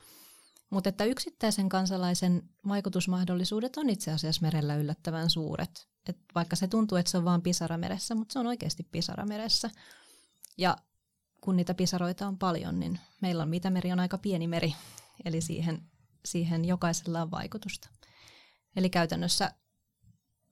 Mutta 0.69 0.89
että 0.89 1.05
yksittäisen 1.05 1.69
kansalaisen 1.69 2.49
vaikutusmahdollisuudet 2.67 3.77
on 3.77 3.89
itse 3.89 4.11
asiassa 4.11 4.41
merellä 4.41 4.75
yllättävän 4.75 5.29
suuret. 5.29 5.87
Et 6.09 6.17
vaikka 6.35 6.55
se 6.55 6.67
tuntuu, 6.67 6.97
että 6.97 7.11
se 7.11 7.17
on 7.17 7.25
vain 7.25 7.41
pisarameressä, 7.41 8.15
mutta 8.15 8.33
se 8.33 8.39
on 8.39 8.47
oikeasti 8.47 8.87
pisarameressä. 8.91 9.69
Ja 10.57 10.77
kun 11.41 11.55
niitä 11.55 11.73
pisaroita 11.73 12.27
on 12.27 12.37
paljon, 12.37 12.79
niin 12.79 12.99
meillä 13.21 13.43
on 13.43 13.53
Itämeri 13.53 13.91
on 13.91 13.99
aika 13.99 14.17
pieni 14.17 14.47
meri, 14.47 14.75
eli 15.25 15.41
siihen, 15.41 15.81
siihen 16.25 16.65
jokaisella 16.65 17.21
on 17.21 17.31
vaikutusta. 17.31 17.89
Eli 18.75 18.89
käytännössä 18.89 19.51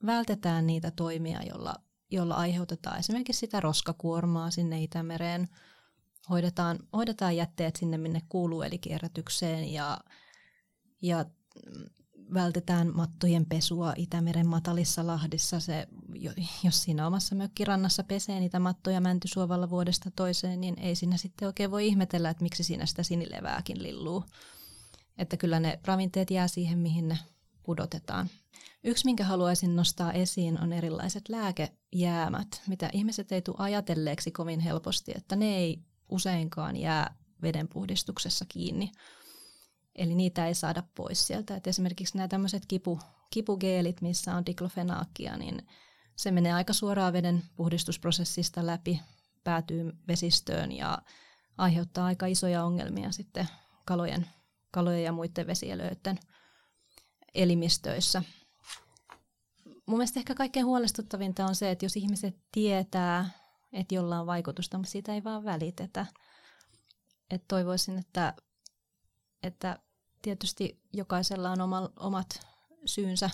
vältetään 0.06 0.66
niitä 0.66 0.90
toimia, 0.90 1.42
joilla 1.42 1.74
jolla 2.10 2.34
aiheutetaan 2.34 2.98
esimerkiksi 2.98 3.40
sitä 3.40 3.60
roskakuormaa 3.60 4.50
sinne 4.50 4.82
Itämereen. 4.82 5.48
Hoidetaan, 6.30 6.78
hoidetaan 6.92 7.36
jätteet 7.36 7.76
sinne, 7.76 7.98
minne 7.98 8.22
kuuluu, 8.28 8.62
eli 8.62 8.78
kierrätykseen 8.78 9.72
ja, 9.72 9.98
ja 11.02 11.24
vältetään 12.34 12.96
mattojen 12.96 13.46
pesua 13.46 13.92
Itämeren 13.96 14.46
matalissa 14.46 15.06
lahdissa. 15.06 15.60
Se, 15.60 15.88
jos 16.62 16.82
siinä 16.82 17.06
omassa 17.06 17.34
mökkirannassa 17.34 18.04
pesee 18.04 18.40
niitä 18.40 18.58
mattoja 18.58 19.00
mäntysuovalla 19.00 19.70
vuodesta 19.70 20.10
toiseen, 20.10 20.60
niin 20.60 20.78
ei 20.78 20.96
siinä 20.96 21.16
sitten 21.16 21.46
oikein 21.46 21.70
voi 21.70 21.86
ihmetellä, 21.86 22.30
että 22.30 22.42
miksi 22.42 22.64
siinä 22.64 22.86
sitä 22.86 23.02
sinilevääkin 23.02 23.82
lilluu. 23.82 24.24
Että 25.18 25.36
kyllä 25.36 25.60
ne 25.60 25.80
ravinteet 25.84 26.30
jää 26.30 26.48
siihen, 26.48 26.78
mihin 26.78 27.08
ne 27.08 27.18
pudotetaan. 27.62 28.30
Yksi, 28.84 29.04
minkä 29.04 29.24
haluaisin 29.24 29.76
nostaa 29.76 30.12
esiin, 30.12 30.60
on 30.60 30.72
erilaiset 30.72 31.28
lääkejäämät, 31.28 32.62
mitä 32.66 32.90
ihmiset 32.92 33.32
ei 33.32 33.42
tule 33.42 33.56
ajatelleeksi 33.58 34.30
kovin 34.30 34.60
helposti, 34.60 35.12
että 35.16 35.36
ne 35.36 35.56
ei 35.56 35.82
useinkaan 36.08 36.76
jää 36.76 37.14
vedenpuhdistuksessa 37.42 38.44
kiinni. 38.48 38.92
Eli 39.94 40.14
niitä 40.14 40.46
ei 40.46 40.54
saada 40.54 40.82
pois 40.94 41.26
sieltä. 41.26 41.56
Et 41.56 41.66
esimerkiksi 41.66 42.16
nämä 42.16 42.28
tämmöiset 42.28 42.66
kipu, 42.68 43.00
kipugeelit, 43.30 44.00
missä 44.00 44.34
on 44.34 44.46
diklofenaakia, 44.46 45.36
niin 45.36 45.66
se 46.16 46.30
menee 46.30 46.52
aika 46.52 46.72
suoraan 46.72 47.12
veden 47.12 47.42
puhdistusprosessista 47.56 48.66
läpi, 48.66 49.00
päätyy 49.44 49.92
vesistöön 50.08 50.72
ja 50.72 50.98
aiheuttaa 51.58 52.06
aika 52.06 52.26
isoja 52.26 52.64
ongelmia 52.64 53.12
sitten 53.12 53.48
kalojen, 53.84 54.26
kalojen 54.70 55.04
ja 55.04 55.12
muiden 55.12 55.46
vesieliöiden 55.46 56.18
elimistöissä 57.34 58.22
mun 59.86 59.98
mielestä 59.98 60.20
ehkä 60.20 60.34
kaikkein 60.34 60.66
huolestuttavinta 60.66 61.46
on 61.46 61.54
se, 61.54 61.70
että 61.70 61.84
jos 61.84 61.96
ihmiset 61.96 62.36
tietää, 62.52 63.30
että 63.72 63.94
jolla 63.94 64.20
on 64.20 64.26
vaikutusta, 64.26 64.78
mutta 64.78 64.90
siitä 64.90 65.14
ei 65.14 65.24
vaan 65.24 65.44
välitetä. 65.44 66.06
Et 67.30 67.44
toivoisin, 67.48 67.98
että, 67.98 68.34
että 69.42 69.78
tietysti 70.22 70.80
jokaisella 70.92 71.50
on 71.50 71.60
oma, 71.60 71.90
omat 71.96 72.46
syynsä 72.84 73.30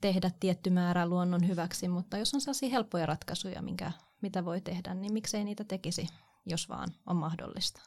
tehdä 0.00 0.30
tietty 0.40 0.70
määrä 0.70 1.06
luonnon 1.06 1.48
hyväksi, 1.48 1.88
mutta 1.88 2.18
jos 2.18 2.34
on 2.34 2.40
sellaisia 2.40 2.68
helppoja 2.68 3.06
ratkaisuja, 3.06 3.62
minkä, 3.62 3.92
mitä 4.20 4.44
voi 4.44 4.60
tehdä, 4.60 4.94
niin 4.94 5.12
miksei 5.12 5.44
niitä 5.44 5.64
tekisi, 5.64 6.06
jos 6.46 6.68
vaan 6.68 6.88
on 7.06 7.16
mahdollista. 7.16 7.80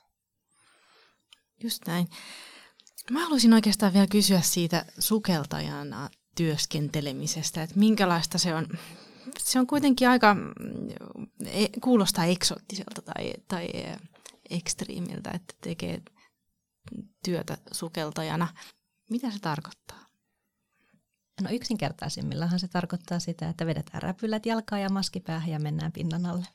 Just 1.63 1.87
näin. 1.87 2.07
Mä 3.11 3.23
haluaisin 3.23 3.53
oikeastaan 3.53 3.93
vielä 3.93 4.07
kysyä 4.07 4.41
siitä 4.41 4.85
sukeltajana 4.99 6.09
työskentelemisestä, 6.35 7.63
että 7.63 7.79
minkälaista 7.79 8.37
se 8.37 8.55
on. 8.55 8.67
Se 9.37 9.59
on 9.59 9.67
kuitenkin 9.67 10.09
aika, 10.09 10.35
e, 11.45 11.65
kuulostaa 11.81 12.25
eksoottiselta 12.25 13.01
tai, 13.01 13.33
tai 13.47 13.67
ekstriimiltä, 14.49 15.31
että 15.33 15.53
tekee 15.61 16.01
työtä 17.25 17.57
sukeltajana. 17.71 18.47
Mitä 19.09 19.31
se 19.31 19.39
tarkoittaa? 19.39 20.07
No 21.41 21.49
yksinkertaisimmillahan 21.51 22.59
se 22.59 22.67
tarkoittaa 22.67 23.19
sitä, 23.19 23.49
että 23.49 23.65
vedetään 23.65 24.01
räpylät 24.01 24.45
jalkaa 24.45 24.79
ja 24.79 24.89
maskipäähän 24.89 25.49
ja 25.49 25.59
mennään 25.59 25.91
pinnan 25.91 26.25
alle. 26.25 26.47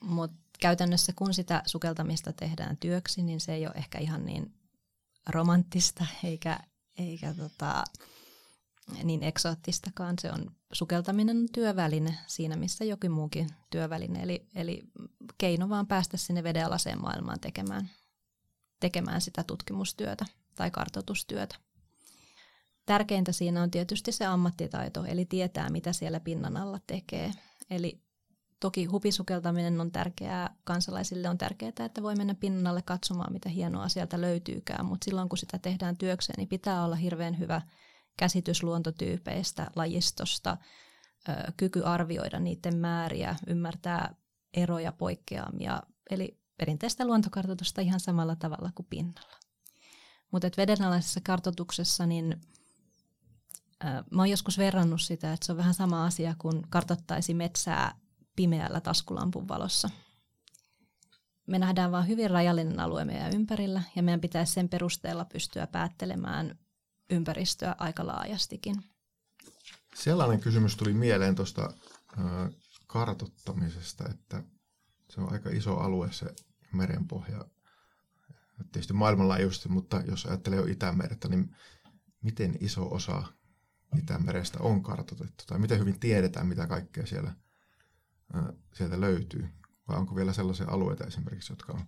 Mutta 0.00 0.36
käytännössä 0.60 1.12
kun 1.16 1.34
sitä 1.34 1.62
sukeltamista 1.66 2.32
tehdään 2.32 2.76
työksi, 2.76 3.22
niin 3.22 3.40
se 3.40 3.54
ei 3.54 3.66
ole 3.66 3.74
ehkä 3.76 3.98
ihan 3.98 4.26
niin 4.26 4.54
romanttista 5.28 6.06
eikä, 6.24 6.60
eikä 6.98 7.34
tota, 7.34 7.84
niin 9.04 9.22
eksoottistakaan. 9.22 10.14
Se 10.20 10.32
on 10.32 10.50
sukeltaminen 10.72 11.46
työväline 11.52 12.18
siinä, 12.26 12.56
missä 12.56 12.84
jokin 12.84 13.10
muukin 13.10 13.48
työväline. 13.70 14.22
Eli, 14.22 14.46
eli 14.54 14.82
keino 15.38 15.68
vaan 15.68 15.86
päästä 15.86 16.16
sinne 16.16 16.42
vedenalaiseen 16.42 17.00
maailmaan 17.00 17.40
tekemään, 17.40 17.90
tekemään 18.80 19.20
sitä 19.20 19.42
tutkimustyötä 19.42 20.24
tai 20.54 20.70
kartoitustyötä. 20.70 21.56
Tärkeintä 22.86 23.32
siinä 23.32 23.62
on 23.62 23.70
tietysti 23.70 24.12
se 24.12 24.26
ammattitaito, 24.26 25.04
eli 25.04 25.24
tietää, 25.24 25.70
mitä 25.70 25.92
siellä 25.92 26.20
pinnan 26.20 26.56
alla 26.56 26.78
tekee. 26.86 27.32
Eli 27.70 28.00
toki 28.60 28.84
hupisukeltaminen 28.84 29.80
on 29.80 29.92
tärkeää, 29.92 30.56
kansalaisille 30.64 31.28
on 31.28 31.38
tärkeää, 31.38 31.72
että 31.84 32.02
voi 32.02 32.14
mennä 32.14 32.34
pinnan 32.34 32.66
alle 32.66 32.82
katsomaan, 32.82 33.32
mitä 33.32 33.48
hienoa 33.48 33.88
sieltä 33.88 34.20
löytyykään, 34.20 34.86
mutta 34.86 35.04
silloin 35.04 35.28
kun 35.28 35.38
sitä 35.38 35.58
tehdään 35.58 35.96
työkseen, 35.96 36.36
niin 36.36 36.48
pitää 36.48 36.84
olla 36.84 36.96
hirveän 36.96 37.38
hyvä– 37.38 37.62
käsitys 38.16 38.62
luontotyypeistä, 38.62 39.70
lajistosta, 39.76 40.56
kyky 41.56 41.82
arvioida 41.84 42.40
niiden 42.40 42.76
määriä, 42.76 43.36
ymmärtää 43.46 44.14
eroja, 44.54 44.92
poikkeamia, 44.92 45.82
eli 46.10 46.38
perinteistä 46.58 47.06
luontokartoitusta 47.06 47.80
ihan 47.80 48.00
samalla 48.00 48.36
tavalla 48.36 48.70
kuin 48.74 48.86
pinnalla. 48.90 49.36
Mutta 50.30 50.48
vedenalaisessa 50.56 51.20
kartoituksessa, 51.24 52.06
niin 52.06 52.40
äh, 53.84 54.04
mä 54.10 54.22
oon 54.22 54.30
joskus 54.30 54.58
verrannut 54.58 55.02
sitä, 55.02 55.32
että 55.32 55.46
se 55.46 55.52
on 55.52 55.58
vähän 55.58 55.74
sama 55.74 56.06
asia 56.06 56.34
kuin 56.38 56.62
kartoittaisi 56.70 57.34
metsää 57.34 57.98
pimeällä 58.36 58.80
taskulampun 58.80 59.48
valossa. 59.48 59.90
Me 61.46 61.58
nähdään 61.58 61.92
vain 61.92 62.08
hyvin 62.08 62.30
rajallinen 62.30 62.80
alue 62.80 63.04
meidän 63.04 63.34
ympärillä 63.34 63.82
ja 63.96 64.02
meidän 64.02 64.20
pitäisi 64.20 64.52
sen 64.52 64.68
perusteella 64.68 65.24
pystyä 65.24 65.66
päättelemään 65.66 66.58
ympäristöä 67.12 67.74
aika 67.78 68.06
laajastikin. 68.06 68.74
Sellainen 69.94 70.40
kysymys 70.40 70.76
tuli 70.76 70.92
mieleen 70.92 71.34
tuosta 71.34 71.72
kartottamisesta, 72.86 74.04
että 74.10 74.42
se 75.10 75.20
on 75.20 75.32
aika 75.32 75.50
iso 75.50 75.76
alue 75.76 76.12
se 76.12 76.26
merenpohja. 76.72 77.44
Tietysti 78.72 78.92
maailmanlaajuisesti, 78.92 79.68
mutta 79.68 80.02
jos 80.06 80.26
ajattelee 80.26 80.58
jo 80.58 80.66
Itämerta, 80.66 81.28
niin 81.28 81.56
miten 82.22 82.56
iso 82.60 82.88
osa 82.94 83.22
Itämerestä 83.98 84.58
on 84.60 84.82
kartotettu? 84.82 85.44
Tai 85.46 85.58
miten 85.58 85.78
hyvin 85.78 86.00
tiedetään, 86.00 86.46
mitä 86.46 86.66
kaikkea 86.66 87.06
siellä, 87.06 87.34
sieltä 88.74 89.00
löytyy? 89.00 89.48
vai 89.88 89.96
onko 89.96 90.16
vielä 90.16 90.32
sellaisia 90.32 90.66
alueita 90.68 91.04
esimerkiksi, 91.04 91.52
jotka 91.52 91.72
on 91.72 91.84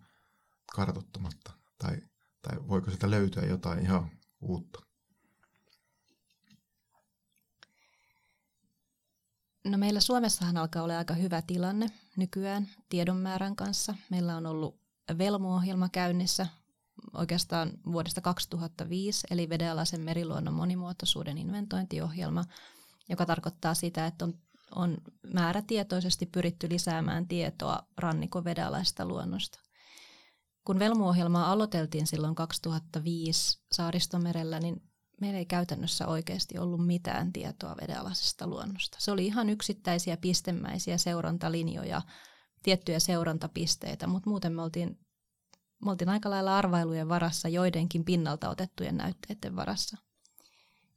kartottamatta, 0.74 1.52
tai, 1.78 1.96
tai 2.42 2.68
voiko 2.68 2.90
sitä 2.90 3.10
löytyä 3.10 3.42
jotain 3.42 3.78
ihan 3.78 4.10
uutta? 4.40 4.80
No 9.64 9.78
meillä 9.78 10.00
Suomessahan 10.00 10.56
alkaa 10.56 10.82
olla 10.82 10.98
aika 10.98 11.14
hyvä 11.14 11.42
tilanne 11.42 11.86
nykyään 12.16 12.68
tiedon 12.88 13.16
määrän 13.16 13.56
kanssa. 13.56 13.94
Meillä 14.10 14.36
on 14.36 14.46
ollut 14.46 14.80
Velmo-ohjelma 15.18 15.88
käynnissä 15.88 16.46
oikeastaan 17.12 17.72
vuodesta 17.92 18.20
2005, 18.20 19.26
eli 19.30 19.48
vedenalaisen 19.48 20.00
meriluonnon 20.00 20.54
monimuotoisuuden 20.54 21.38
inventointiohjelma, 21.38 22.44
joka 23.08 23.26
tarkoittaa 23.26 23.74
sitä, 23.74 24.06
että 24.06 24.24
on, 24.24 24.34
on 24.74 24.98
määrätietoisesti 25.32 26.26
pyritty 26.26 26.68
lisäämään 26.70 27.28
tietoa 27.28 27.86
rannikon 27.98 28.44
vedenalaisesta 28.44 29.04
luonnosta. 29.04 29.60
Kun 30.64 30.78
Velmu-ohjelmaa 30.78 31.52
aloiteltiin 31.52 32.06
silloin 32.06 32.34
2005 32.34 33.60
Saaristomerellä, 33.72 34.60
niin 34.60 34.82
meillä 35.20 35.38
ei 35.38 35.46
käytännössä 35.46 36.06
oikeasti 36.06 36.58
ollut 36.58 36.86
mitään 36.86 37.32
tietoa 37.32 37.76
vedenalaisesta 37.80 38.46
luonnosta. 38.46 38.96
Se 39.00 39.10
oli 39.10 39.26
ihan 39.26 39.50
yksittäisiä 39.50 40.16
pistemäisiä 40.16 40.98
seurantalinjoja, 40.98 42.02
tiettyjä 42.62 42.98
seurantapisteitä, 42.98 44.06
mutta 44.06 44.30
muuten 44.30 44.52
me 44.52 44.62
oltiin, 44.62 44.98
me 45.84 45.90
oltiin 45.90 46.08
aika 46.08 46.30
lailla 46.30 46.58
arvailujen 46.58 47.08
varassa, 47.08 47.48
joidenkin 47.48 48.04
pinnalta 48.04 48.48
otettujen 48.48 48.96
näytteiden 48.96 49.56
varassa. 49.56 49.96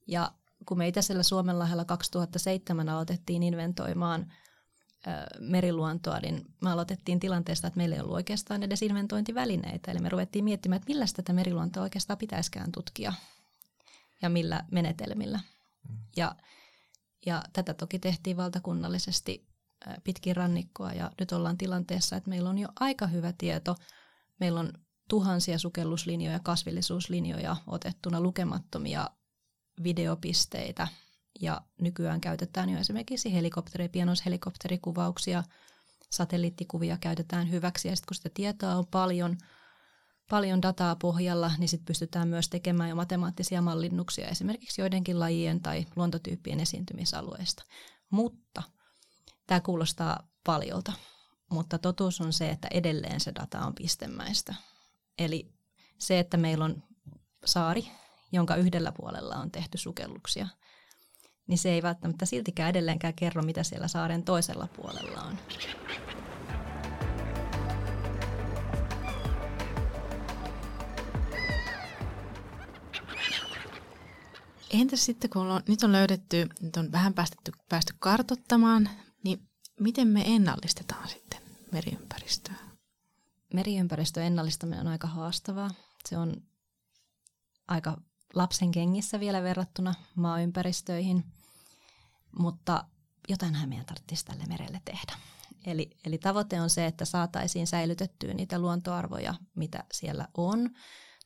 Ja 0.07 0.31
kun 0.65 0.77
me 0.77 0.87
Itäisellä 0.87 1.23
Suomenlahdella 1.23 1.85
2007 1.85 2.89
aloitettiin 2.89 3.43
inventoimaan 3.43 4.33
meriluontoa, 5.39 6.19
niin 6.19 6.45
me 6.61 6.71
aloitettiin 6.71 7.19
tilanteesta, 7.19 7.67
että 7.67 7.77
meillä 7.77 7.95
ei 7.95 8.01
ollut 8.01 8.15
oikeastaan 8.15 8.63
edes 8.63 8.81
inventointivälineitä. 8.81 9.91
Eli 9.91 9.99
me 9.99 10.09
ruvettiin 10.09 10.43
miettimään, 10.43 10.77
että 10.77 10.87
millä 10.87 11.05
tätä 11.15 11.33
meriluontoa 11.33 11.83
oikeastaan 11.83 12.17
pitäisikään 12.17 12.71
tutkia 12.71 13.13
ja 14.21 14.29
millä 14.29 14.63
menetelmillä. 14.71 15.39
Mm. 15.89 15.97
Ja, 16.15 16.35
ja 17.25 17.43
tätä 17.53 17.73
toki 17.73 17.99
tehtiin 17.99 18.37
valtakunnallisesti 18.37 19.47
pitkin 20.03 20.35
rannikkoa 20.35 20.91
ja 20.91 21.11
nyt 21.19 21.31
ollaan 21.31 21.57
tilanteessa, 21.57 22.15
että 22.15 22.29
meillä 22.29 22.49
on 22.49 22.57
jo 22.57 22.67
aika 22.79 23.07
hyvä 23.07 23.33
tieto. 23.37 23.75
Meillä 24.39 24.59
on 24.59 24.73
tuhansia 25.09 25.59
sukelluslinjoja, 25.59 26.39
kasvillisuuslinjoja 26.39 27.55
otettuna, 27.67 28.21
lukemattomia 28.21 29.09
videopisteitä 29.83 30.87
ja 31.41 31.61
nykyään 31.81 32.21
käytetään 32.21 32.69
jo 32.69 32.79
esimerkiksi 32.79 33.33
helikopteri, 33.33 33.89
pienoishelikopterikuvauksia, 33.89 35.43
satelliittikuvia 36.09 36.97
käytetään 36.97 37.51
hyväksi 37.51 37.87
ja 37.87 37.95
sitten 37.95 38.07
kun 38.07 38.15
sitä 38.15 38.29
tietoa 38.33 38.75
on 38.75 38.87
paljon– 38.87 39.37
paljon 40.29 40.61
dataa 40.61 40.95
pohjalla, 40.95 41.51
niin 41.57 41.69
sitten 41.69 41.85
pystytään 41.85 42.27
myös 42.27 42.49
tekemään 42.49 42.89
jo 42.89 42.95
matemaattisia 42.95 43.61
mallinnuksia 43.61 44.27
esimerkiksi 44.27 44.81
joidenkin 44.81 45.19
lajien 45.19 45.61
tai 45.61 45.85
luontotyyppien 45.95 46.59
esiintymisalueista. 46.59 47.63
Mutta 48.09 48.63
tämä 49.47 49.61
kuulostaa 49.61 50.27
paljolta, 50.43 50.93
mutta 51.51 51.77
totuus 51.77 52.21
on 52.21 52.33
se, 52.33 52.49
että 52.49 52.67
edelleen 52.71 53.19
se 53.19 53.31
data 53.35 53.65
on 53.65 53.75
pistemäistä. 53.75 54.55
Eli 55.17 55.53
se, 55.97 56.19
että 56.19 56.37
meillä 56.37 56.65
on 56.65 56.83
saari, 57.45 57.87
jonka 58.31 58.55
yhdellä 58.55 58.91
puolella 58.91 59.35
on 59.35 59.51
tehty 59.51 59.77
sukelluksia, 59.77 60.47
niin 61.47 61.57
se 61.57 61.69
ei 61.69 61.83
välttämättä 61.83 62.25
siltikään 62.25 62.69
edelleenkään 62.69 63.13
kerro, 63.13 63.43
mitä 63.43 63.63
siellä 63.63 63.87
saaren 63.87 64.23
toisella 64.23 64.67
puolella 64.75 65.21
on. 65.21 65.37
Entäs 74.69 75.05
sitten, 75.05 75.29
kun 75.29 75.47
on, 75.47 75.63
nyt 75.67 75.83
on 75.83 75.91
löydetty, 75.91 76.47
nyt 76.61 76.77
on 76.77 76.91
vähän 76.91 77.13
päästetty, 77.13 77.51
päästy 77.69 77.93
kartottamaan, 77.99 78.89
niin 79.23 79.49
miten 79.79 80.07
me 80.07 80.23
ennallistetaan 80.25 81.09
sitten 81.09 81.41
meriympäristöä? 81.71 82.55
Meriympäristön 83.53 84.23
ennallistaminen 84.23 84.79
on 84.79 84.87
aika 84.87 85.07
haastavaa. 85.07 85.69
Se 86.05 86.17
on 86.17 86.43
aika 87.67 88.01
lapsen 88.33 88.71
kengissä 88.71 89.19
vielä 89.19 89.43
verrattuna 89.43 89.93
maaympäristöihin, 90.15 91.23
mutta 92.39 92.83
jotainhan 93.29 93.69
meidän 93.69 93.85
tarvitsisi 93.85 94.25
tälle 94.25 94.43
merelle 94.47 94.81
tehdä. 94.85 95.13
Eli, 95.65 95.89
eli 96.05 96.17
tavoite 96.17 96.61
on 96.61 96.69
se, 96.69 96.85
että 96.85 97.05
saataisiin 97.05 97.67
säilytettyä 97.67 98.33
niitä 98.33 98.59
luontoarvoja, 98.59 99.33
mitä 99.55 99.83
siellä 99.91 100.27
on, 100.37 100.69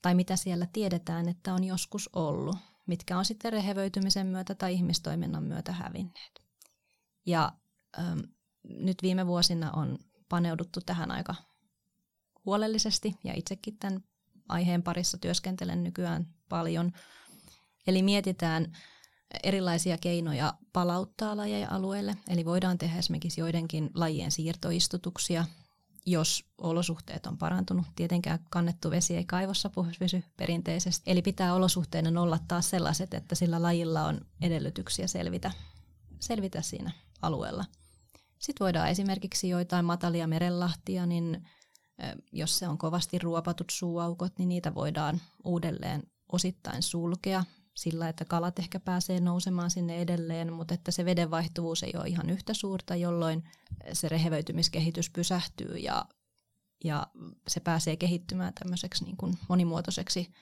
tai 0.01 0.15
mitä 0.15 0.35
siellä 0.35 0.67
tiedetään, 0.73 1.29
että 1.29 1.53
on 1.53 1.63
joskus 1.63 2.09
ollut 2.13 2.55
mitkä 2.85 3.17
on 3.17 3.25
sitten 3.25 3.53
rehevöitymisen 3.53 4.27
myötä 4.27 4.55
tai 4.55 4.73
ihmistoiminnan 4.73 5.43
myötä 5.43 5.71
hävinneet. 5.71 6.41
Ja 7.25 7.51
ähm, 7.99 8.19
nyt 8.63 8.97
viime 9.01 9.27
vuosina 9.27 9.71
on 9.71 9.97
paneuduttu 10.29 10.79
tähän 10.85 11.11
aika 11.11 11.35
huolellisesti 12.45 13.13
ja 13.23 13.33
itsekin 13.35 13.77
tämän 13.77 14.03
aiheen 14.49 14.83
parissa 14.83 15.17
työskentelen 15.17 15.83
nykyään 15.83 16.27
paljon. 16.49 16.91
Eli 17.87 18.03
mietitään 18.03 18.77
erilaisia 19.43 19.97
keinoja 19.97 20.53
palauttaa 20.73 21.37
lajeja 21.37 21.67
alueelle. 21.69 22.15
Eli 22.27 22.45
voidaan 22.45 22.77
tehdä 22.77 22.99
esimerkiksi 22.99 23.41
joidenkin 23.41 23.89
lajien 23.95 24.31
siirtoistutuksia 24.31 25.45
jos 26.05 26.45
olosuhteet 26.57 27.25
on 27.25 27.37
parantunut. 27.37 27.85
Tietenkään 27.95 28.39
kannettu 28.49 28.91
vesi 28.91 29.15
ei 29.15 29.25
kaivossa 29.25 29.71
pysy 29.99 30.23
perinteisesti. 30.37 31.11
Eli 31.11 31.21
pitää 31.21 31.53
olosuhteiden 31.53 32.17
olla 32.17 32.39
taas 32.47 32.69
sellaiset, 32.69 33.13
että 33.13 33.35
sillä 33.35 33.61
lajilla 33.61 34.05
on 34.05 34.21
edellytyksiä 34.41 35.07
selvitä, 35.07 35.51
selvitä 36.19 36.61
siinä 36.61 36.91
alueella. 37.21 37.65
Sitten 38.39 38.65
voidaan 38.65 38.89
esimerkiksi 38.89 39.49
joitain 39.49 39.85
matalia 39.85 40.27
merenlahtia, 40.27 41.05
niin 41.05 41.47
jos 42.31 42.59
se 42.59 42.67
on 42.67 42.77
kovasti 42.77 43.19
ruopatut 43.19 43.67
suuaukot, 43.71 44.33
niin 44.37 44.49
niitä 44.49 44.73
voidaan 44.73 45.21
uudelleen 45.43 46.03
osittain 46.31 46.83
sulkea 46.83 47.43
sillä, 47.73 48.09
että 48.09 48.25
kalat 48.25 48.59
ehkä 48.59 48.79
pääsee 48.79 49.19
nousemaan 49.19 49.71
sinne 49.71 50.01
edelleen, 50.01 50.53
mutta 50.53 50.73
että 50.73 50.91
se 50.91 51.05
vedenvaihtuvuus 51.05 51.83
ei 51.83 51.93
ole 51.95 52.07
ihan 52.07 52.29
yhtä 52.29 52.53
suurta, 52.53 52.95
jolloin 52.95 53.43
se 53.93 54.09
rehevöitymiskehitys 54.09 55.09
pysähtyy 55.09 55.77
ja, 55.77 56.05
ja 56.83 57.07
se 57.47 57.59
pääsee 57.59 57.95
kehittymään 57.95 58.53
tämmöiseksi 58.53 59.03
niin 59.03 59.17
kuin 59.17 59.33
monimuotoiseksi 59.49 60.33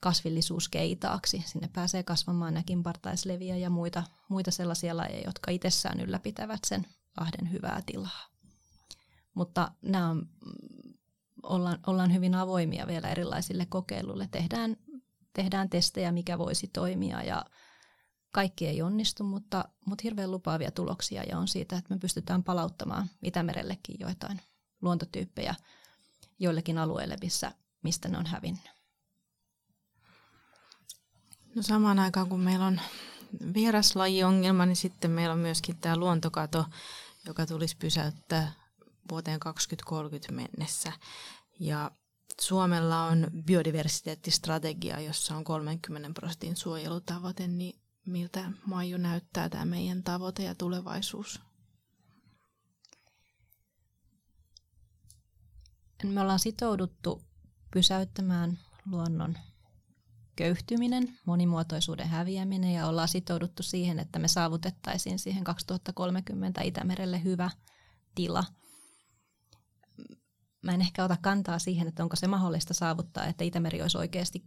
kasvillisuuskeitaaksi. 0.00 1.44
Sinne 1.46 1.68
pääsee 1.72 2.02
kasvamaan 2.02 2.54
näkinpartaisleviä 2.54 3.56
ja 3.56 3.70
muita, 3.70 4.02
muita 4.28 4.50
sellaisia 4.50 4.96
lajeja, 4.96 5.26
jotka 5.26 5.50
itsessään 5.50 6.00
ylläpitävät 6.00 6.60
sen 6.66 6.86
ahden 7.16 7.52
hyvää 7.52 7.82
tilaa. 7.86 8.26
Mutta 9.34 9.70
nämä 9.82 10.10
on, 10.10 10.28
ollaan, 11.42 11.78
ollaan 11.86 12.14
hyvin 12.14 12.34
avoimia 12.34 12.86
vielä 12.86 13.08
erilaisille 13.08 13.66
kokeiluille. 13.66 14.28
Tehdään 14.30 14.76
tehdään 15.36 15.70
testejä, 15.70 16.12
mikä 16.12 16.38
voisi 16.38 16.68
toimia 16.68 17.22
ja 17.22 17.44
kaikki 18.32 18.66
ei 18.66 18.82
onnistu, 18.82 19.24
mutta, 19.24 19.64
mutta 19.86 20.02
hirveän 20.04 20.30
lupaavia 20.30 20.70
tuloksia 20.70 21.22
ja 21.22 21.38
on 21.38 21.48
siitä, 21.48 21.76
että 21.76 21.94
me 21.94 22.00
pystytään 22.00 22.44
palauttamaan 22.44 23.10
Itämerellekin 23.22 23.96
joitain 24.00 24.40
luontotyyppejä 24.82 25.54
joillekin 26.38 26.78
alueille, 26.78 27.16
missä, 27.22 27.52
mistä 27.82 28.08
ne 28.08 28.18
on 28.18 28.26
hävinnyt. 28.26 28.70
No 31.54 31.62
samaan 31.62 31.98
aikaan 31.98 32.28
kun 32.28 32.40
meillä 32.40 32.66
on 32.66 32.80
vieraslajiongelma, 33.54 34.66
niin 34.66 34.76
sitten 34.76 35.10
meillä 35.10 35.32
on 35.32 35.38
myöskin 35.38 35.76
tämä 35.76 35.96
luontokato, 35.96 36.64
joka 37.26 37.46
tulisi 37.46 37.76
pysäyttää 37.76 38.52
vuoteen 39.10 39.40
2030 39.40 40.32
mennessä. 40.32 40.92
Ja 41.60 41.90
Suomella 42.40 43.04
on 43.04 43.30
biodiversiteettistrategia, 43.46 45.00
jossa 45.00 45.36
on 45.36 45.44
30 45.44 46.10
prosentin 46.14 46.56
suojelutavoite, 46.56 47.46
niin 47.46 47.80
miltä 48.06 48.52
Maiju 48.66 48.98
näyttää 48.98 49.48
tämä 49.48 49.64
meidän 49.64 50.02
tavoite 50.02 50.42
ja 50.42 50.54
tulevaisuus? 50.54 51.40
Me 56.04 56.20
ollaan 56.20 56.38
sitouduttu 56.38 57.22
pysäyttämään 57.70 58.58
luonnon 58.90 59.38
köyhtyminen, 60.36 61.18
monimuotoisuuden 61.24 62.08
häviäminen 62.08 62.72
ja 62.72 62.86
ollaan 62.86 63.08
sitouduttu 63.08 63.62
siihen, 63.62 63.98
että 63.98 64.18
me 64.18 64.28
saavutettaisiin 64.28 65.18
siihen 65.18 65.44
2030 65.44 66.62
Itämerelle 66.62 67.24
hyvä 67.24 67.50
tila– 68.14 68.44
mä 70.66 70.72
en 70.72 70.80
ehkä 70.80 71.04
ota 71.04 71.16
kantaa 71.20 71.58
siihen, 71.58 71.88
että 71.88 72.02
onko 72.02 72.16
se 72.16 72.26
mahdollista 72.26 72.74
saavuttaa, 72.74 73.26
että 73.26 73.44
Itämeri 73.44 73.82
olisi 73.82 73.98
oikeasti 73.98 74.44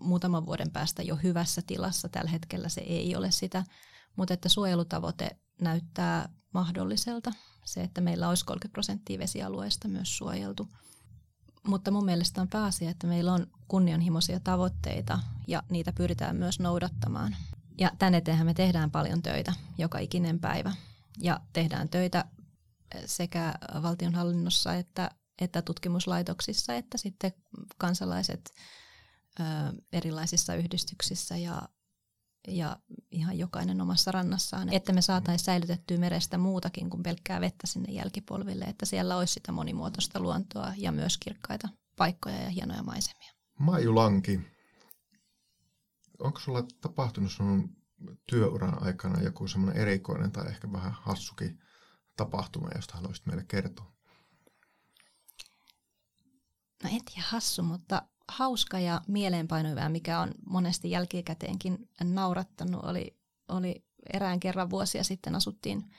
muutaman 0.00 0.46
vuoden 0.46 0.70
päästä 0.70 1.02
jo 1.02 1.16
hyvässä 1.16 1.62
tilassa. 1.66 2.08
Tällä 2.08 2.30
hetkellä 2.30 2.68
se 2.68 2.80
ei 2.80 3.16
ole 3.16 3.30
sitä, 3.30 3.64
mutta 4.16 4.34
että 4.34 4.48
suojelutavoite 4.48 5.36
näyttää 5.60 6.28
mahdolliselta. 6.54 7.32
se, 7.64 7.80
että 7.80 8.00
meillä 8.00 8.28
olisi 8.28 8.44
30 8.44 8.72
prosenttia 8.72 9.18
vesialueista 9.18 9.88
myös 9.88 10.16
suojeltu. 10.16 10.68
Mutta 11.66 11.90
mun 11.90 12.04
mielestä 12.04 12.40
on 12.40 12.48
pääasia, 12.48 12.90
että 12.90 13.06
meillä 13.06 13.32
on 13.32 13.46
kunnianhimoisia 13.68 14.40
tavoitteita 14.40 15.20
ja 15.46 15.62
niitä 15.70 15.92
pyritään 15.92 16.36
myös 16.36 16.60
noudattamaan. 16.60 17.36
Ja 17.78 17.90
tänne 17.98 18.18
eteenhän 18.18 18.46
me 18.46 18.54
tehdään 18.54 18.90
paljon 18.90 19.22
töitä 19.22 19.52
joka 19.78 19.98
ikinen 19.98 20.40
päivä. 20.40 20.72
Ja 21.18 21.40
tehdään 21.52 21.88
töitä 21.88 22.24
sekä 23.06 23.54
valtionhallinnossa 23.82 24.74
että, 24.74 25.10
että 25.40 25.62
tutkimuslaitoksissa, 25.62 26.74
että 26.74 26.98
sitten 26.98 27.32
kansalaiset 27.78 28.50
ö, 29.40 29.42
erilaisissa 29.92 30.54
yhdistyksissä 30.54 31.36
ja, 31.36 31.68
ja 32.48 32.76
ihan 33.10 33.38
jokainen 33.38 33.80
omassa 33.80 34.12
rannassaan, 34.12 34.68
että 34.68 34.92
me 34.92 35.02
saataisiin 35.02 35.44
säilytettyä 35.44 35.98
merestä 35.98 36.38
muutakin 36.38 36.90
kuin 36.90 37.02
pelkkää 37.02 37.40
vettä 37.40 37.66
sinne 37.66 37.92
jälkipolville, 37.92 38.64
että 38.64 38.86
siellä 38.86 39.16
olisi 39.16 39.34
sitä 39.34 39.52
monimuotoista 39.52 40.20
luontoa 40.20 40.72
ja 40.76 40.92
myös 40.92 41.18
kirkkaita 41.18 41.68
paikkoja 41.96 42.42
ja 42.42 42.48
hienoja 42.48 42.82
maisemia. 42.82 43.32
Maiju 43.58 43.94
Lanki, 43.94 44.40
onko 46.18 46.40
sulla 46.40 46.62
tapahtunut 46.80 47.32
sun 47.32 47.76
työuran 48.26 48.82
aikana 48.82 49.22
joku 49.22 49.48
semmoinen 49.48 49.82
erikoinen 49.82 50.32
tai 50.32 50.48
ehkä 50.48 50.72
vähän 50.72 50.92
hassukin 50.92 51.58
tapahtuma, 52.16 52.68
josta 52.74 52.96
haluaisit 52.96 53.26
meille 53.26 53.44
kertoa? 53.48 53.92
No 56.84 56.90
en 56.92 57.04
tiedä 57.04 57.26
hassu, 57.28 57.62
mutta 57.62 58.02
hauska 58.28 58.78
ja 58.78 59.00
mieleenpainuva, 59.08 59.88
mikä 59.88 60.20
on 60.20 60.34
monesti 60.46 60.90
jälkikäteenkin 60.90 61.88
naurattanut, 62.04 62.84
oli, 62.84 63.16
oli 63.48 63.84
erään 64.12 64.40
kerran 64.40 64.70
vuosia 64.70 65.04
sitten 65.04 65.34
asuttiin 65.34 65.90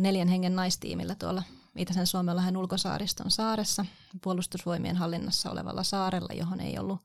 neljän 0.00 0.28
hengen 0.28 0.56
naistiimillä 0.56 1.14
tuolla 1.14 1.42
Itäisen 1.76 2.06
Suomenlahden 2.06 2.56
ulkosaariston 2.56 3.30
saaressa 3.30 3.86
puolustusvoimien 4.22 4.96
hallinnassa 4.96 5.50
olevalla 5.50 5.82
saarella, 5.82 6.34
johon 6.34 6.60
ei 6.60 6.78
ollut 6.78 7.00